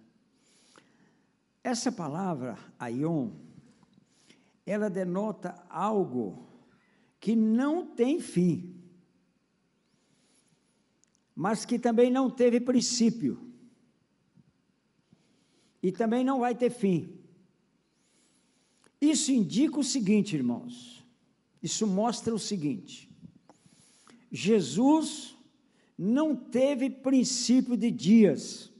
Essa 1.64 1.90
palavra, 1.90 2.56
aion, 2.78 3.30
ela 4.64 4.88
denota 4.88 5.60
algo 5.68 6.46
que 7.18 7.34
não 7.34 7.84
tem 7.84 8.20
fim, 8.20 8.80
mas 11.34 11.64
que 11.64 11.80
também 11.80 12.12
não 12.12 12.30
teve 12.30 12.60
princípio, 12.60 13.40
e 15.82 15.90
também 15.90 16.22
não 16.22 16.38
vai 16.38 16.54
ter 16.54 16.70
fim. 16.70 17.18
Isso 19.00 19.32
indica 19.32 19.80
o 19.80 19.84
seguinte, 19.84 20.36
irmãos, 20.36 21.01
isso 21.62 21.86
mostra 21.86 22.34
o 22.34 22.38
seguinte: 22.38 23.10
Jesus 24.30 25.36
não 25.96 26.34
teve 26.34 26.90
princípio 26.90 27.76
de 27.76 27.90
dias. 27.90 28.70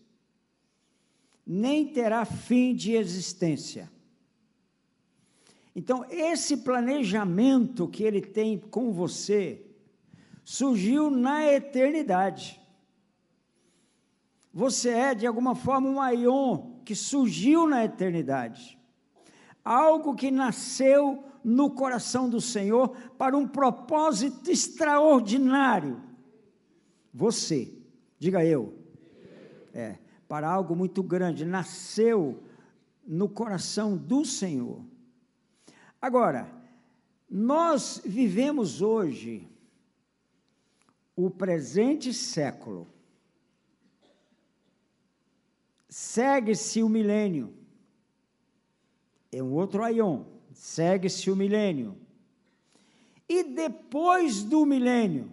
nem 1.44 1.86
terá 1.86 2.24
fim 2.24 2.74
de 2.74 2.92
existência. 2.92 3.90
Então, 5.74 6.04
esse 6.08 6.58
planejamento 6.58 7.88
que 7.88 8.04
ele 8.04 8.20
tem 8.20 8.58
com 8.58 8.92
você 8.92 9.64
surgiu 10.44 11.10
na 11.10 11.46
eternidade. 11.52 12.60
Você 14.52 14.90
é, 14.90 15.14
de 15.14 15.26
alguma 15.26 15.54
forma, 15.54 15.88
um 15.88 16.00
aion 16.00 16.80
que 16.84 16.94
surgiu 16.94 17.66
na 17.66 17.84
eternidade. 17.84 18.78
Algo 19.64 20.14
que 20.14 20.30
nasceu 20.30 21.24
no 21.44 21.70
coração 21.70 22.28
do 22.28 22.40
Senhor 22.40 22.90
para 23.18 23.37
um 23.37 23.46
propósito 23.46 24.50
extraordinário. 24.50 26.00
Você, 27.12 27.72
diga 28.18 28.44
eu. 28.44 28.78
É, 29.74 29.98
para 30.28 30.48
algo 30.48 30.74
muito 30.74 31.02
grande, 31.02 31.44
nasceu 31.44 32.42
no 33.07 33.28
coração 33.28 33.96
do 33.96 34.24
Senhor. 34.24 34.85
Agora, 36.00 36.50
nós 37.28 38.00
vivemos 38.05 38.83
hoje 38.83 39.48
o 41.14 41.31
presente 41.31 42.12
século. 42.12 42.88
Segue-se 45.88 46.83
o 46.83 46.88
milênio. 46.88 47.55
É 49.31 49.42
um 49.42 49.52
outro 49.52 49.83
aion. 49.83 50.24
Segue-se 50.54 51.30
o 51.30 51.36
milênio. 51.36 51.96
E 53.28 53.42
depois 53.44 54.42
do 54.42 54.66
milênio, 54.66 55.30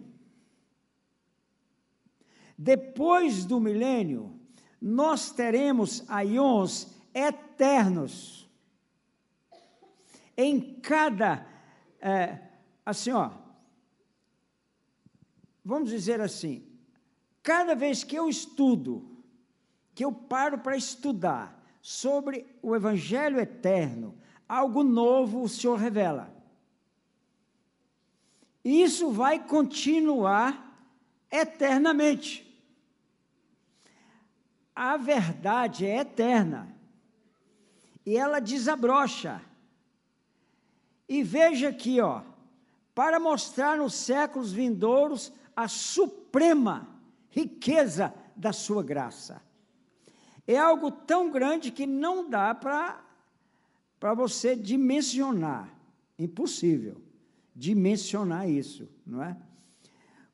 depois 2.56 3.44
do 3.44 3.58
milênio, 3.58 4.38
nós 4.80 5.30
teremos 5.30 6.04
aions 6.08 6.88
eternos 7.14 8.48
em 10.36 10.60
cada, 10.80 11.46
é, 12.00 12.38
assim, 12.84 13.12
ó, 13.12 13.30
vamos 15.64 15.90
dizer 15.90 16.20
assim, 16.20 16.66
cada 17.42 17.74
vez 17.74 18.02
que 18.04 18.16
eu 18.16 18.28
estudo, 18.28 19.22
que 19.94 20.04
eu 20.04 20.12
paro 20.12 20.58
para 20.58 20.76
estudar 20.76 21.62
sobre 21.82 22.46
o 22.62 22.74
Evangelho 22.74 23.38
eterno, 23.38 24.19
algo 24.50 24.82
novo 24.82 25.42
o 25.44 25.48
Senhor 25.48 25.78
revela. 25.78 26.28
Isso 28.64 29.12
vai 29.12 29.38
continuar 29.38 30.76
eternamente. 31.30 32.44
A 34.74 34.96
verdade 34.96 35.86
é 35.86 35.98
eterna. 35.98 36.74
E 38.04 38.16
ela 38.16 38.40
desabrocha. 38.40 39.40
E 41.08 41.22
veja 41.22 41.68
aqui, 41.68 42.00
ó, 42.00 42.22
para 42.92 43.20
mostrar 43.20 43.76
nos 43.76 43.94
séculos 43.94 44.50
vindouros 44.50 45.32
a 45.54 45.68
suprema 45.68 46.88
riqueza 47.28 48.12
da 48.34 48.52
sua 48.52 48.82
graça. 48.82 49.40
É 50.44 50.58
algo 50.58 50.90
tão 50.90 51.30
grande 51.30 51.70
que 51.70 51.86
não 51.86 52.28
dá 52.28 52.52
para 52.52 53.09
para 54.00 54.14
você 54.14 54.56
dimensionar, 54.56 55.72
impossível 56.18 57.00
dimensionar 57.54 58.48
isso, 58.48 58.88
não 59.06 59.22
é? 59.22 59.36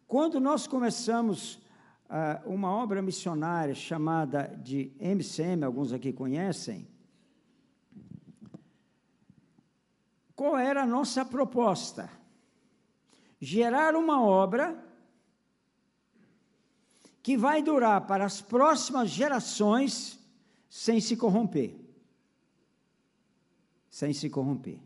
Quando 0.06 0.38
nós 0.38 0.66
começamos 0.66 1.56
uh, 2.04 2.48
uma 2.48 2.70
obra 2.70 3.02
missionária 3.02 3.74
chamada 3.74 4.44
de 4.62 4.92
MCM, 5.00 5.64
alguns 5.64 5.92
aqui 5.92 6.12
conhecem, 6.12 6.86
Qual 10.36 10.58
era 10.58 10.82
a 10.82 10.86
nossa 10.86 11.24
proposta? 11.24 12.10
Gerar 13.40 13.96
uma 13.96 14.22
obra 14.22 14.84
que 17.22 17.38
vai 17.38 17.62
durar 17.62 18.06
para 18.06 18.26
as 18.26 18.42
próximas 18.42 19.08
gerações 19.08 20.18
sem 20.68 21.00
se 21.00 21.16
corromper. 21.16 21.85
Sem 23.96 24.12
se 24.12 24.28
corromper. 24.28 24.78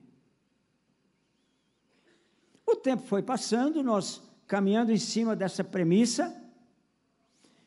O 2.64 2.76
tempo 2.76 3.02
foi 3.02 3.24
passando, 3.24 3.82
nós 3.82 4.22
caminhando 4.46 4.92
em 4.92 4.98
cima 4.98 5.34
dessa 5.34 5.64
premissa 5.64 6.32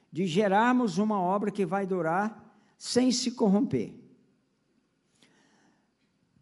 de 0.10 0.26
gerarmos 0.26 0.98
uma 0.98 1.20
obra 1.20 1.52
que 1.52 1.66
vai 1.66 1.86
durar 1.86 2.58
sem 2.78 3.12
se 3.12 3.32
corromper. 3.32 3.94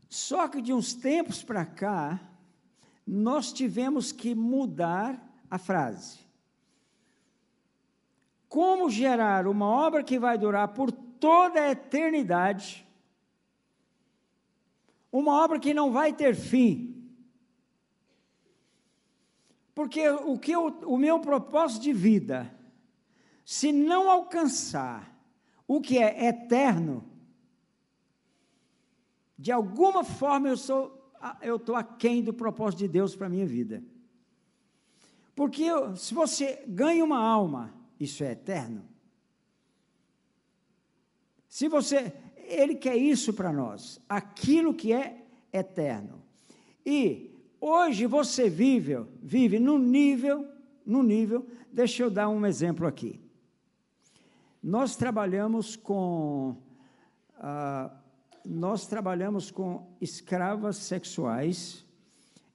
Só 0.08 0.48
que 0.48 0.62
de 0.62 0.72
uns 0.72 0.94
tempos 0.94 1.42
para 1.42 1.66
cá, 1.66 2.22
nós 3.04 3.52
tivemos 3.52 4.12
que 4.12 4.36
mudar 4.36 5.20
a 5.50 5.58
frase. 5.58 6.20
Como 8.48 8.88
gerar 8.88 9.48
uma 9.48 9.66
obra 9.66 10.04
que 10.04 10.20
vai 10.20 10.38
durar 10.38 10.68
por 10.68 10.92
toda 10.92 11.60
a 11.60 11.72
eternidade, 11.72 12.86
uma 15.12 15.44
obra 15.44 15.60
que 15.60 15.74
não 15.74 15.92
vai 15.92 16.14
ter 16.14 16.36
fim. 16.36 16.88
Porque 19.74 20.08
o 20.10 20.38
que 20.38 20.52
eu, 20.52 20.68
o 20.86 20.98
meu 20.98 21.20
propósito 21.20 21.82
de 21.82 21.94
vida, 21.94 22.54
se 23.44 23.72
não 23.72 24.10
alcançar 24.10 25.12
o 25.68 25.82
que 25.82 25.98
é 25.98 26.28
eterno, 26.28 27.04
de 29.38 29.52
alguma 29.52 30.04
forma 30.04 30.50
eu 30.50 30.58
sou 30.58 31.00
eu 31.42 31.58
estou 31.58 31.76
aquém 31.76 32.24
do 32.24 32.34
propósito 32.34 32.80
de 32.80 32.88
Deus 32.88 33.16
para 33.16 33.28
a 33.28 33.30
minha 33.30 33.46
vida. 33.46 33.84
Porque 35.36 35.64
eu, 35.64 35.96
se 35.96 36.14
você 36.14 36.64
ganha 36.68 37.04
uma 37.04 37.20
alma, 37.20 37.74
isso 38.00 38.24
é 38.24 38.32
eterno. 38.32 38.88
Se 41.48 41.68
você, 41.68 42.14
Ele 42.52 42.76
quer 42.76 42.98
isso 42.98 43.34
para 43.34 43.54
nós, 43.54 44.00
aquilo 44.10 44.74
que 44.74 44.92
é 44.92 45.24
eterno. 45.54 46.22
E 46.86 47.34
hoje 47.60 48.06
você 48.06 48.50
vive, 48.50 49.06
vive 49.22 49.60
no 49.60 49.78
nível, 49.78 50.46
no 50.86 51.02
nível, 51.02 51.48
deixa 51.72 52.04
eu 52.04 52.10
dar 52.10 52.28
um 52.28 52.46
exemplo 52.46 52.86
aqui. 52.86 53.20
Nós 54.62 54.96
trabalhamos 54.96 55.76
com 55.76 56.58
ah, 57.38 57.90
nós 58.46 58.88
trabalhamos 58.88 59.52
com 59.52 59.96
escravas 60.02 60.78
sexuais 60.78 61.86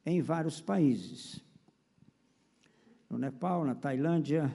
em 0.04 0.20
vários 0.20 0.60
países. 0.60 1.40
No 3.08 3.18
Nepal, 3.18 3.64
na 3.64 3.74
Tailândia, 3.74 4.52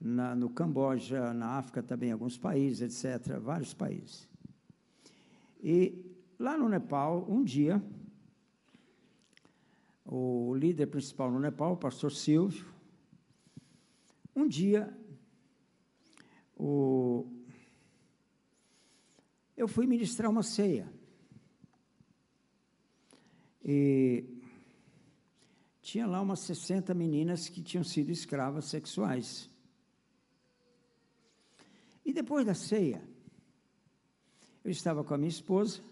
na, 0.00 0.34
no 0.34 0.50
Camboja, 0.50 1.32
na 1.32 1.58
África 1.58 1.82
também, 1.82 2.12
alguns 2.12 2.36
países, 2.36 3.04
etc., 3.04 3.38
vários 3.38 3.72
países. 3.72 4.28
E 5.66 5.98
lá 6.38 6.58
no 6.58 6.68
Nepal, 6.68 7.24
um 7.26 7.42
dia, 7.42 7.82
o 10.04 10.54
líder 10.54 10.88
principal 10.88 11.30
no 11.30 11.40
Nepal, 11.40 11.72
o 11.72 11.76
pastor 11.78 12.12
Silvio, 12.12 12.70
um 14.36 14.46
dia, 14.46 14.94
o, 16.54 17.26
eu 19.56 19.66
fui 19.66 19.86
ministrar 19.86 20.30
uma 20.30 20.42
ceia. 20.42 20.86
E 23.64 24.22
tinha 25.80 26.06
lá 26.06 26.20
umas 26.20 26.40
60 26.40 26.92
meninas 26.92 27.48
que 27.48 27.62
tinham 27.62 27.84
sido 27.84 28.10
escravas 28.10 28.66
sexuais. 28.66 29.48
E 32.04 32.12
depois 32.12 32.44
da 32.44 32.52
ceia, 32.52 33.13
eu 34.64 34.70
estava 34.70 35.04
com 35.04 35.12
a 35.12 35.18
minha 35.18 35.28
esposa, 35.28 35.82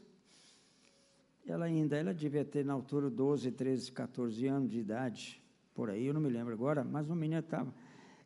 ela 1.46 1.66
ainda, 1.66 1.96
ela 1.96 2.14
devia 2.14 2.44
ter 2.44 2.64
na 2.64 2.72
altura 2.72 3.10
12, 3.10 3.52
13, 3.52 3.92
14 3.92 4.46
anos 4.46 4.70
de 4.70 4.78
idade, 4.78 5.42
por 5.74 5.90
aí, 5.90 6.06
eu 6.06 6.14
não 6.14 6.20
me 6.20 6.30
lembro 6.30 6.52
agora, 6.52 6.82
mas 6.82 7.06
uma 7.06 7.16
menina 7.16 7.40
estava. 7.40 7.74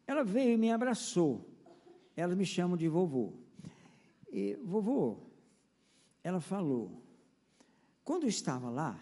Ela 0.07 0.23
veio 0.23 0.53
e 0.53 0.57
me 0.57 0.71
abraçou. 0.73 1.45
Elas 2.17 2.37
me 2.37 2.47
chamam 2.47 2.77
de 2.77 2.89
vovô. 2.89 3.33
E, 4.31 4.55
vovô, 4.63 5.19
ela 6.23 6.41
falou, 6.41 7.03
quando 8.05 8.25
eu 8.25 8.29
estava 8.29 8.69
lá, 8.69 9.01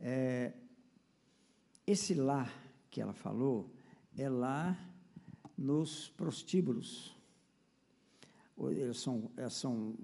é, 0.00 0.52
esse 1.86 2.14
lá 2.14 2.48
que 2.90 3.00
ela 3.00 3.12
falou 3.12 3.70
é 4.16 4.28
lá 4.28 4.78
nos 5.56 6.08
prostíbulos. 6.10 7.16
Elas 8.68 8.98
são, 8.98 9.30
elas 9.36 9.54
são 9.54 9.94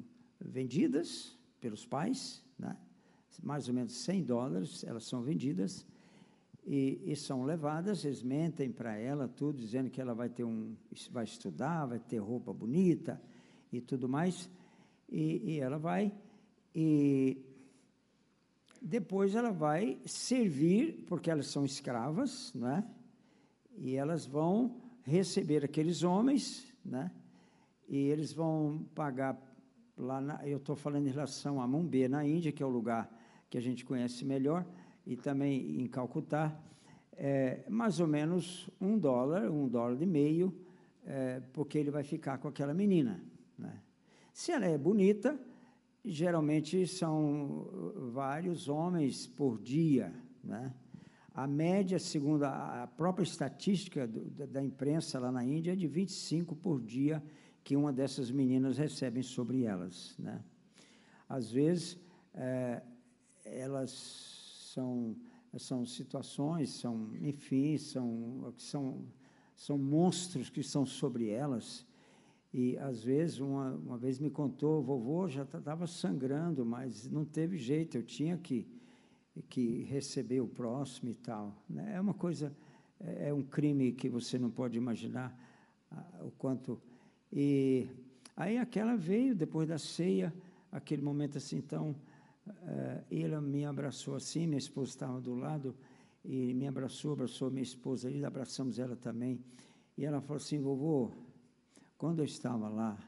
vendidas 0.40 1.36
pelos 1.60 1.84
pais, 1.84 2.42
né? 2.58 2.76
mais 3.42 3.68
ou 3.68 3.74
menos 3.74 3.92
100 3.92 4.24
dólares, 4.24 4.84
elas 4.84 5.04
são 5.04 5.22
vendidas 5.22 5.86
e, 6.66 7.00
e 7.04 7.14
são 7.14 7.44
levadas, 7.44 8.04
eles 8.04 8.22
mentem 8.22 8.72
para 8.72 8.96
ela 8.96 9.28
tudo, 9.28 9.58
dizendo 9.58 9.90
que 9.90 10.00
ela 10.00 10.14
vai 10.14 10.28
ter 10.28 10.44
um, 10.44 10.74
vai 11.10 11.24
estudar, 11.24 11.86
vai 11.86 11.98
ter 11.98 12.18
roupa 12.18 12.52
bonita, 12.52 13.20
e 13.72 13.80
tudo 13.80 14.08
mais. 14.08 14.50
E, 15.08 15.54
e 15.54 15.60
ela 15.60 15.78
vai 15.78 16.12
e 16.74 17.42
depois 18.82 19.34
ela 19.34 19.50
vai 19.50 19.98
servir, 20.04 21.04
porque 21.06 21.30
elas 21.30 21.46
são 21.46 21.64
escravas, 21.64 22.52
né? 22.54 22.86
E 23.78 23.94
elas 23.96 24.26
vão 24.26 24.76
receber 25.02 25.64
aqueles 25.64 26.02
homens, 26.02 26.66
né? 26.84 27.10
E 27.88 27.96
eles 27.96 28.32
vão 28.32 28.84
pagar 28.94 29.40
lá, 29.96 30.20
na, 30.20 30.46
eu 30.46 30.58
estou 30.58 30.74
falando 30.74 31.06
em 31.06 31.10
relação 31.10 31.60
a 31.60 31.66
Mumbai, 31.66 32.08
na 32.08 32.26
Índia, 32.26 32.52
que 32.52 32.62
é 32.62 32.66
o 32.66 32.68
lugar 32.68 33.10
que 33.48 33.56
a 33.56 33.60
gente 33.60 33.84
conhece 33.84 34.24
melhor, 34.24 34.66
e 35.06 35.16
também 35.16 35.80
em 35.80 35.86
Calcutá, 35.86 36.58
é, 37.12 37.64
mais 37.68 38.00
ou 38.00 38.06
menos 38.06 38.68
um 38.80 38.98
dólar, 38.98 39.50
um 39.50 39.68
dólar 39.68 40.00
e 40.02 40.06
meio, 40.06 40.52
é, 41.04 41.40
porque 41.52 41.78
ele 41.78 41.90
vai 41.90 42.02
ficar 42.02 42.38
com 42.38 42.48
aquela 42.48 42.74
menina. 42.74 43.22
Né? 43.56 43.80
Se 44.32 44.50
ela 44.50 44.66
é 44.66 44.76
bonita, 44.76 45.38
geralmente 46.04 46.86
são 46.86 47.68
vários 48.12 48.68
homens 48.68 49.26
por 49.28 49.58
dia. 49.60 50.12
Né? 50.42 50.74
A 51.32 51.46
média, 51.46 51.98
segundo 52.00 52.42
a 52.42 52.88
própria 52.96 53.22
estatística 53.22 54.06
do, 54.06 54.46
da 54.46 54.62
imprensa 54.62 55.20
lá 55.20 55.30
na 55.30 55.44
Índia, 55.44 55.72
é 55.72 55.76
de 55.76 55.86
25 55.86 56.56
por 56.56 56.80
dia 56.80 57.22
que 57.66 57.74
uma 57.74 57.92
dessas 57.92 58.30
meninas 58.30 58.78
recebem 58.78 59.24
sobre 59.24 59.64
elas. 59.64 60.14
Né? 60.20 60.40
Às 61.28 61.50
vezes, 61.50 61.98
é, 62.32 62.80
elas 63.44 63.90
são, 64.72 65.16
são 65.58 65.84
situações, 65.84 66.70
são, 66.70 67.10
enfim, 67.20 67.76
são, 67.76 68.54
são, 68.56 69.04
são 69.56 69.76
monstros 69.76 70.48
que 70.48 70.60
estão 70.60 70.86
sobre 70.86 71.28
elas. 71.28 71.84
E, 72.54 72.78
às 72.78 73.02
vezes, 73.02 73.40
uma, 73.40 73.72
uma 73.72 73.98
vez 73.98 74.20
me 74.20 74.30
contou, 74.30 74.80
vovô 74.80 75.28
já 75.28 75.42
estava 75.42 75.88
sangrando, 75.88 76.64
mas 76.64 77.10
não 77.10 77.24
teve 77.24 77.58
jeito, 77.58 77.96
eu 77.96 78.04
tinha 78.04 78.38
que, 78.38 78.64
que 79.48 79.82
receber 79.82 80.40
o 80.40 80.46
próximo 80.46 81.10
e 81.10 81.16
tal. 81.16 81.52
Né? 81.68 81.96
É 81.96 82.00
uma 82.00 82.14
coisa, 82.14 82.56
é, 83.00 83.30
é 83.30 83.34
um 83.34 83.42
crime 83.42 83.90
que 83.90 84.08
você 84.08 84.38
não 84.38 84.52
pode 84.52 84.78
imaginar 84.78 85.36
o 86.20 86.30
quanto 86.30 86.80
e 87.32 87.88
aí 88.36 88.58
aquela 88.58 88.96
veio 88.96 89.34
depois 89.34 89.68
da 89.68 89.78
ceia, 89.78 90.32
aquele 90.70 91.02
momento 91.02 91.38
assim, 91.38 91.58
então, 91.58 91.96
uh, 92.46 93.04
ele 93.10 93.38
me 93.40 93.64
abraçou 93.64 94.14
assim, 94.14 94.46
minha 94.46 94.58
esposa 94.58 94.90
estava 94.90 95.20
do 95.20 95.34
lado, 95.34 95.74
e 96.24 96.52
me 96.54 96.66
abraçou, 96.66 97.12
abraçou 97.12 97.50
minha 97.50 97.62
esposa, 97.62 98.10
e 98.10 98.24
abraçamos 98.24 98.78
ela 98.78 98.96
também. 98.96 99.40
E 99.96 100.04
ela 100.04 100.20
falou 100.20 100.36
assim, 100.36 100.60
vovô, 100.60 101.12
quando 101.96 102.18
eu 102.18 102.24
estava 102.24 102.68
lá, 102.68 102.98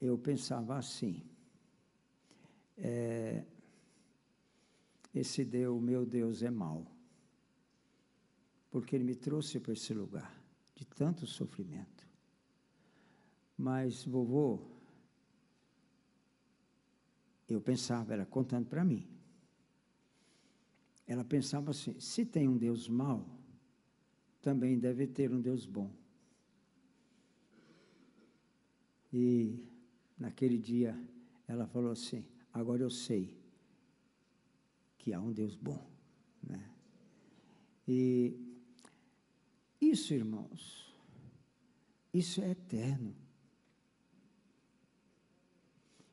eu 0.00 0.18
pensava 0.18 0.76
assim, 0.76 1.22
é, 2.76 3.44
esse 5.14 5.44
Deus, 5.44 5.80
meu 5.80 6.04
Deus, 6.04 6.42
é 6.42 6.50
mau, 6.50 6.86
porque 8.70 8.96
ele 8.96 9.04
me 9.04 9.14
trouxe 9.14 9.60
para 9.60 9.72
esse 9.72 9.92
lugar 9.92 10.40
de 10.74 10.84
tanto 10.84 11.26
sofrimento. 11.26 11.99
Mas, 13.60 14.06
vovô, 14.06 14.58
eu 17.46 17.60
pensava, 17.60 18.14
ela 18.14 18.24
contando 18.24 18.66
para 18.66 18.82
mim. 18.82 19.06
Ela 21.06 21.22
pensava 21.22 21.70
assim: 21.70 22.00
se 22.00 22.24
tem 22.24 22.48
um 22.48 22.56
Deus 22.56 22.88
mau, 22.88 23.28
também 24.40 24.78
deve 24.78 25.06
ter 25.06 25.30
um 25.30 25.42
Deus 25.42 25.66
bom. 25.66 25.92
E 29.12 29.68
naquele 30.18 30.56
dia 30.56 30.98
ela 31.46 31.66
falou 31.66 31.90
assim: 31.90 32.24
agora 32.54 32.82
eu 32.82 32.90
sei 32.90 33.38
que 34.96 35.12
há 35.12 35.20
um 35.20 35.32
Deus 35.32 35.54
bom. 35.54 35.86
Né? 36.42 36.66
E 37.86 38.34
isso, 39.78 40.14
irmãos, 40.14 40.94
isso 42.10 42.40
é 42.40 42.52
eterno. 42.52 43.14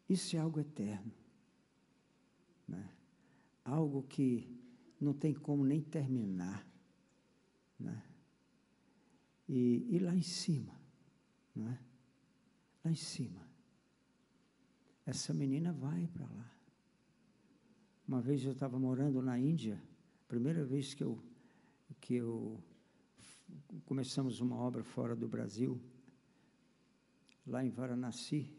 Isso 0.09 0.35
é 0.35 0.39
algo 0.39 0.59
eterno. 0.59 1.11
Né? 2.67 2.89
Algo 3.63 4.03
que 4.03 4.47
não 4.99 5.13
tem 5.13 5.33
como 5.33 5.63
nem 5.63 5.81
terminar. 5.81 6.65
Né? 7.79 8.03
E, 9.47 9.87
e 9.89 9.99
lá 9.99 10.15
em 10.15 10.21
cima, 10.21 10.77
é? 11.55 11.77
Lá 12.83 12.91
em 12.91 12.95
cima. 12.95 13.47
Essa 15.05 15.33
menina 15.33 15.71
vai 15.71 16.07
para 16.07 16.25
lá. 16.25 16.51
Uma 18.07 18.21
vez 18.21 18.43
eu 18.43 18.51
estava 18.51 18.79
morando 18.79 19.21
na 19.21 19.37
Índia, 19.37 19.81
primeira 20.27 20.65
vez 20.65 20.93
que 20.93 21.03
eu, 21.03 21.21
que 21.99 22.15
eu 22.15 22.61
começamos 23.85 24.39
uma 24.39 24.55
obra 24.55 24.83
fora 24.83 25.15
do 25.15 25.27
Brasil, 25.27 25.81
lá 27.45 27.63
em 27.63 27.69
Varanasi, 27.69 28.53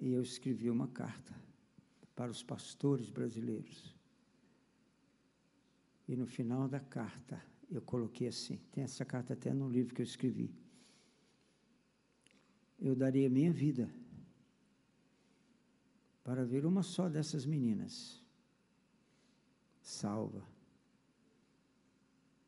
e 0.00 0.12
eu 0.12 0.22
escrevi 0.22 0.70
uma 0.70 0.88
carta 0.88 1.34
para 2.16 2.30
os 2.30 2.42
pastores 2.42 3.10
brasileiros. 3.10 3.94
E 6.08 6.16
no 6.16 6.26
final 6.26 6.66
da 6.66 6.80
carta, 6.80 7.40
eu 7.70 7.82
coloquei 7.82 8.28
assim: 8.28 8.56
tem 8.72 8.82
essa 8.82 9.04
carta 9.04 9.34
até 9.34 9.52
no 9.52 9.68
livro 9.68 9.94
que 9.94 10.02
eu 10.02 10.06
escrevi. 10.06 10.52
Eu 12.78 12.96
daria 12.96 13.28
minha 13.28 13.52
vida 13.52 13.92
para 16.24 16.44
ver 16.44 16.64
uma 16.64 16.82
só 16.82 17.08
dessas 17.08 17.44
meninas 17.44 18.24
salva, 19.82 20.46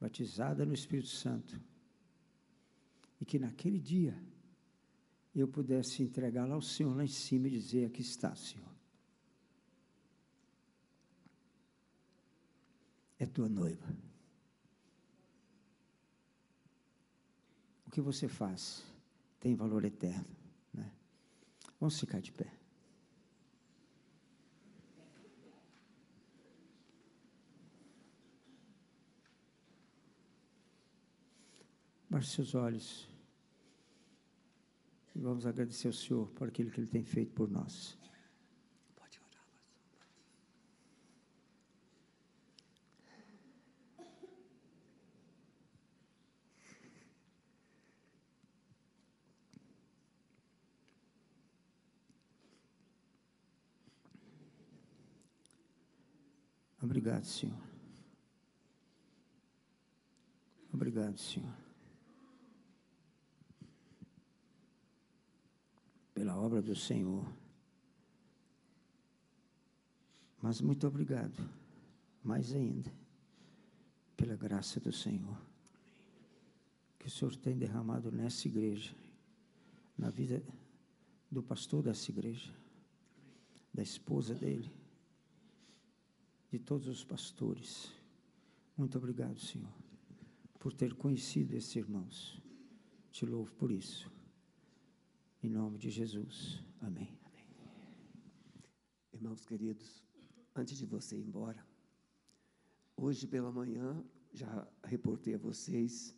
batizada 0.00 0.64
no 0.64 0.72
Espírito 0.72 1.08
Santo, 1.08 1.60
e 3.20 3.24
que 3.24 3.38
naquele 3.38 3.78
dia 3.78 4.16
eu 5.34 5.48
pudesse 5.48 6.02
entregá-la 6.02 6.54
ao 6.54 6.62
Senhor 6.62 6.94
lá 6.94 7.04
em 7.04 7.08
cima 7.08 7.48
e 7.48 7.50
dizer: 7.50 7.86
Aqui 7.86 8.02
está, 8.02 8.34
Senhor. 8.34 8.70
É 13.18 13.26
tua 13.26 13.48
noiva. 13.48 13.96
O 17.86 17.90
que 17.90 18.00
você 18.00 18.28
faz 18.28 18.84
tem 19.38 19.54
valor 19.54 19.84
eterno. 19.84 20.36
Né? 20.72 20.92
Vamos 21.78 21.98
ficar 21.98 22.20
de 22.20 22.32
pé. 22.32 22.52
Baixe 32.10 32.28
seus 32.28 32.54
olhos. 32.54 33.11
E 35.14 35.20
vamos 35.20 35.46
agradecer 35.46 35.88
ao 35.88 35.92
Senhor 35.92 36.26
por 36.28 36.48
aquilo 36.48 36.70
que 36.70 36.80
Ele 36.80 36.86
tem 36.86 37.04
feito 37.04 37.32
por 37.32 37.50
nós. 37.50 37.98
Pode 38.96 39.20
orar, 39.20 39.46
Obrigado, 56.80 57.24
Senhor. 57.24 57.60
Obrigado, 60.72 61.18
Senhor. 61.18 61.62
pela 66.22 66.36
obra 66.52 66.60
do 66.60 66.76
Senhor. 66.76 67.26
Mas 70.42 70.60
muito 70.60 70.86
obrigado, 70.86 71.48
mais 72.22 72.52
ainda, 72.52 72.92
pela 74.14 74.36
graça 74.36 74.78
do 74.78 74.92
Senhor, 74.92 75.40
que 76.98 77.06
o 77.06 77.10
Senhor 77.10 77.34
tem 77.36 77.56
derramado 77.56 78.12
nessa 78.12 78.48
igreja, 78.48 78.94
na 79.96 80.10
vida 80.10 80.44
do 81.30 81.42
pastor 81.42 81.82
dessa 81.84 82.10
igreja, 82.10 82.52
da 83.72 83.82
esposa 83.82 84.34
dele, 84.34 84.70
de 86.50 86.58
todos 86.58 86.86
os 86.86 87.02
pastores. 87.02 87.90
Muito 88.76 88.98
obrigado, 88.98 89.40
Senhor, 89.40 89.72
por 90.58 90.74
ter 90.74 90.92
conhecido 90.92 91.54
esses 91.54 91.74
irmãos. 91.76 92.38
Te 93.10 93.24
louvo 93.24 93.54
por 93.54 93.70
isso. 93.70 94.12
Em 95.42 95.48
nome 95.48 95.76
de 95.76 95.90
Jesus. 95.90 96.62
Amém. 96.80 97.18
Amém. 97.24 97.48
Irmãos 99.12 99.44
queridos, 99.44 100.04
antes 100.54 100.78
de 100.78 100.86
você 100.86 101.16
ir 101.16 101.24
embora, 101.24 101.66
hoje 102.96 103.26
pela 103.26 103.50
manhã, 103.50 104.04
já 104.32 104.68
reportei 104.84 105.34
a 105.34 105.38
vocês, 105.38 106.16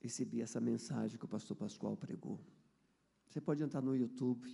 recebi 0.00 0.42
essa 0.42 0.60
mensagem 0.60 1.18
que 1.18 1.24
o 1.24 1.28
pastor 1.28 1.56
Pascoal 1.56 1.96
pregou. 1.96 2.38
Você 3.26 3.40
pode 3.40 3.62
entrar 3.62 3.80
no 3.80 3.96
YouTube 3.96 4.46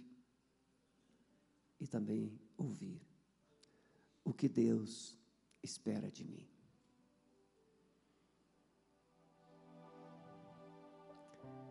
e 1.80 1.86
também 1.88 2.38
ouvir 2.56 3.02
o 4.22 4.32
que 4.32 4.48
Deus 4.48 5.18
espera 5.60 6.08
de 6.08 6.24
mim. 6.24 6.48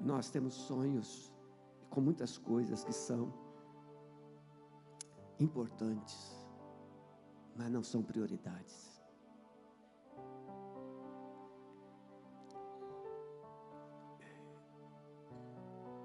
Nós 0.01 0.29
temos 0.29 0.53
sonhos 0.53 1.36
com 1.97 2.01
muitas 2.01 2.37
coisas 2.37 2.83
que 2.83 2.93
são 2.93 3.33
importantes, 5.39 6.47
mas 7.55 7.71
não 7.71 7.81
são 7.81 8.03
prioridades. 8.03 9.01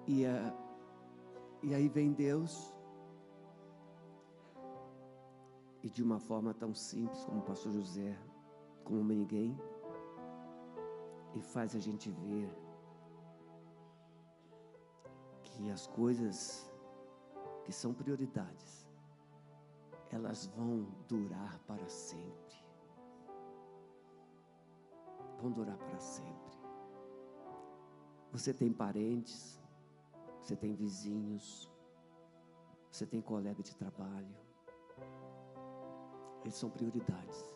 E, 0.07 0.25
a, 0.25 0.57
e 1.63 1.75
aí 1.75 1.91
vem 1.91 2.15
Deus, 2.15 2.75
e 5.83 5.91
de 5.91 6.03
uma 6.03 6.19
forma 6.19 6.55
tão 6.55 6.75
simples 6.75 7.23
como 7.27 7.41
o 7.41 7.45
pastor 7.45 7.71
José, 7.71 8.19
como 8.83 9.05
ninguém, 9.05 9.55
e 11.35 11.43
faz 11.43 11.77
a 11.77 11.79
gente 11.79 12.11
ver 12.11 12.51
que 15.53 15.71
as 15.71 15.87
coisas 15.87 16.71
que 17.65 17.73
são 17.73 17.93
prioridades, 17.93 18.87
elas 20.11 20.47
vão 20.47 20.87
durar 21.09 21.59
para 21.67 21.89
sempre. 21.89 22.57
Vão 25.41 25.51
durar 25.51 25.77
para 25.77 25.99
sempre. 25.99 26.59
Você 28.33 28.53
tem 28.55 28.73
parentes, 28.73 29.61
você 30.41 30.57
tem 30.57 30.75
vizinhos, 30.75 31.71
você 32.91 33.07
tem 33.07 33.21
colega 33.21 33.63
de 33.63 33.75
trabalho. 33.77 34.37
Eles 36.43 36.55
são 36.55 36.71
prioridades. 36.71 37.55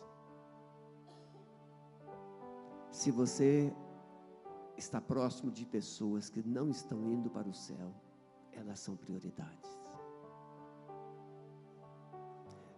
Se 2.91 3.11
você 3.11 3.73
está 4.77 5.01
próximo 5.01 5.51
de 5.51 5.65
pessoas 5.65 6.29
que 6.29 6.41
não 6.47 6.69
estão 6.69 7.09
indo 7.09 7.29
para 7.29 7.47
o 7.47 7.53
céu, 7.53 7.91
elas 8.51 8.79
são 8.79 8.95
prioridades. 8.95 9.77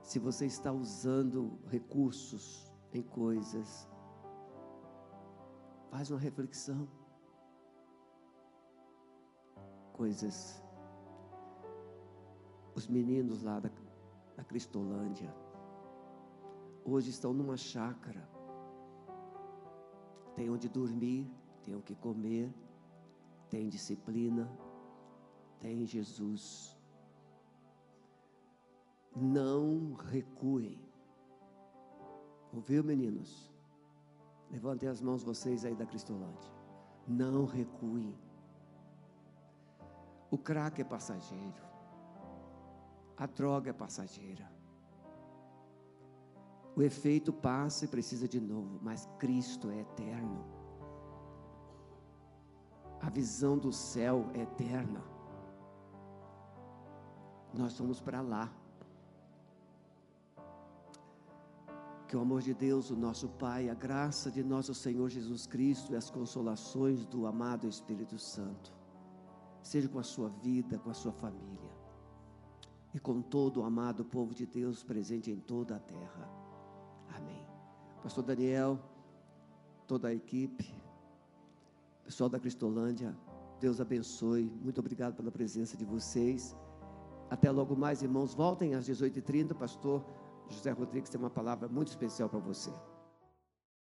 Se 0.01 0.17
você 0.17 0.45
está 0.45 0.71
usando 0.71 1.59
recursos 1.67 2.73
em 2.93 3.01
coisas, 3.01 3.87
faz 5.91 6.09
uma 6.09 6.19
reflexão. 6.19 6.87
Coisas. 9.93 10.63
Os 12.73 12.87
meninos 12.87 13.43
lá 13.43 13.59
da, 13.59 13.69
da 14.37 14.43
Cristolândia, 14.43 15.35
hoje 16.85 17.09
estão 17.09 17.33
numa 17.33 17.57
chácara, 17.57 18.27
tem 20.33 20.49
onde 20.49 20.69
dormir, 20.69 21.29
tem 21.69 21.77
o 21.77 21.81
que 21.83 21.93
comer, 21.93 22.51
tem 23.47 23.69
disciplina, 23.69 24.49
tem 25.59 25.85
Jesus. 25.85 26.75
Não 29.15 29.93
recuem. 29.93 30.79
Ouviu, 32.51 32.83
meninos? 32.83 33.51
Levantem 34.49 34.89
as 34.89 34.99
mãos 34.99 35.21
vocês 35.21 35.63
aí 35.63 35.75
da 35.75 35.85
Cristolândia. 35.85 36.51
Não 37.07 37.45
recuem. 37.45 38.17
O 40.31 40.39
crack 40.39 40.81
é 40.81 40.83
passageiro. 40.83 41.61
A 43.15 43.27
droga 43.27 43.69
é 43.69 43.73
passageira. 43.73 44.51
O 46.75 46.81
efeito 46.81 47.31
passa 47.31 47.85
e 47.85 47.87
precisa 47.87 48.27
de 48.27 48.39
novo, 48.39 48.79
mas 48.81 49.07
Cristo 49.19 49.69
é 49.69 49.81
eterno. 49.81 50.58
A 53.01 53.09
visão 53.09 53.57
do 53.57 53.71
céu 53.71 54.29
é 54.33 54.41
eterna. 54.41 55.01
Nós 57.53 57.73
somos 57.73 57.99
para 57.99 58.21
lá. 58.21 58.51
Que 62.07 62.17
o 62.17 62.21
amor 62.21 62.41
de 62.41 62.53
Deus, 62.53 62.89
o 62.89 62.95
nosso 62.95 63.27
Pai, 63.29 63.69
a 63.69 63.73
graça 63.73 64.31
de 64.31 64.43
nosso 64.43 64.73
Senhor 64.73 65.09
Jesus 65.09 65.45
Cristo 65.45 65.93
e 65.93 65.95
as 65.95 66.09
consolações 66.09 67.05
do 67.05 67.27
amado 67.27 67.67
Espírito 67.67 68.17
Santo, 68.17 68.73
seja 69.61 69.87
com 69.87 69.99
a 69.99 70.03
sua 70.03 70.29
vida, 70.29 70.79
com 70.79 70.89
a 70.89 70.93
sua 70.93 71.11
família 71.11 71.69
e 72.93 72.99
com 72.99 73.21
todo 73.21 73.61
o 73.61 73.63
amado 73.63 74.03
povo 74.03 74.33
de 74.33 74.45
Deus 74.45 74.83
presente 74.83 75.29
em 75.29 75.39
toda 75.39 75.75
a 75.75 75.79
terra. 75.79 76.29
Amém. 77.15 77.45
Pastor 78.01 78.23
Daniel, 78.23 78.79
toda 79.85 80.07
a 80.07 80.13
equipe, 80.13 80.73
pessoal 82.09 82.27
da 82.27 82.39
Cristolândia, 82.39 83.15
Deus 83.59 83.79
abençoe. 83.79 84.51
Muito 84.63 84.79
obrigado 84.79 85.13
pela 85.13 85.29
presença 85.29 85.77
de 85.77 85.85
vocês. 85.85 86.57
Até 87.29 87.51
logo 87.51 87.75
mais, 87.75 88.01
irmãos. 88.01 88.33
Voltem 88.33 88.73
às 88.73 88.89
18h30, 88.89 89.53
pastor. 89.53 90.03
José 90.49 90.71
Rodrigues 90.71 91.11
tem 91.11 91.21
uma 91.21 91.29
palavra 91.29 91.67
muito 91.67 91.89
especial 91.89 92.27
para 92.27 92.39
você. 92.39 92.71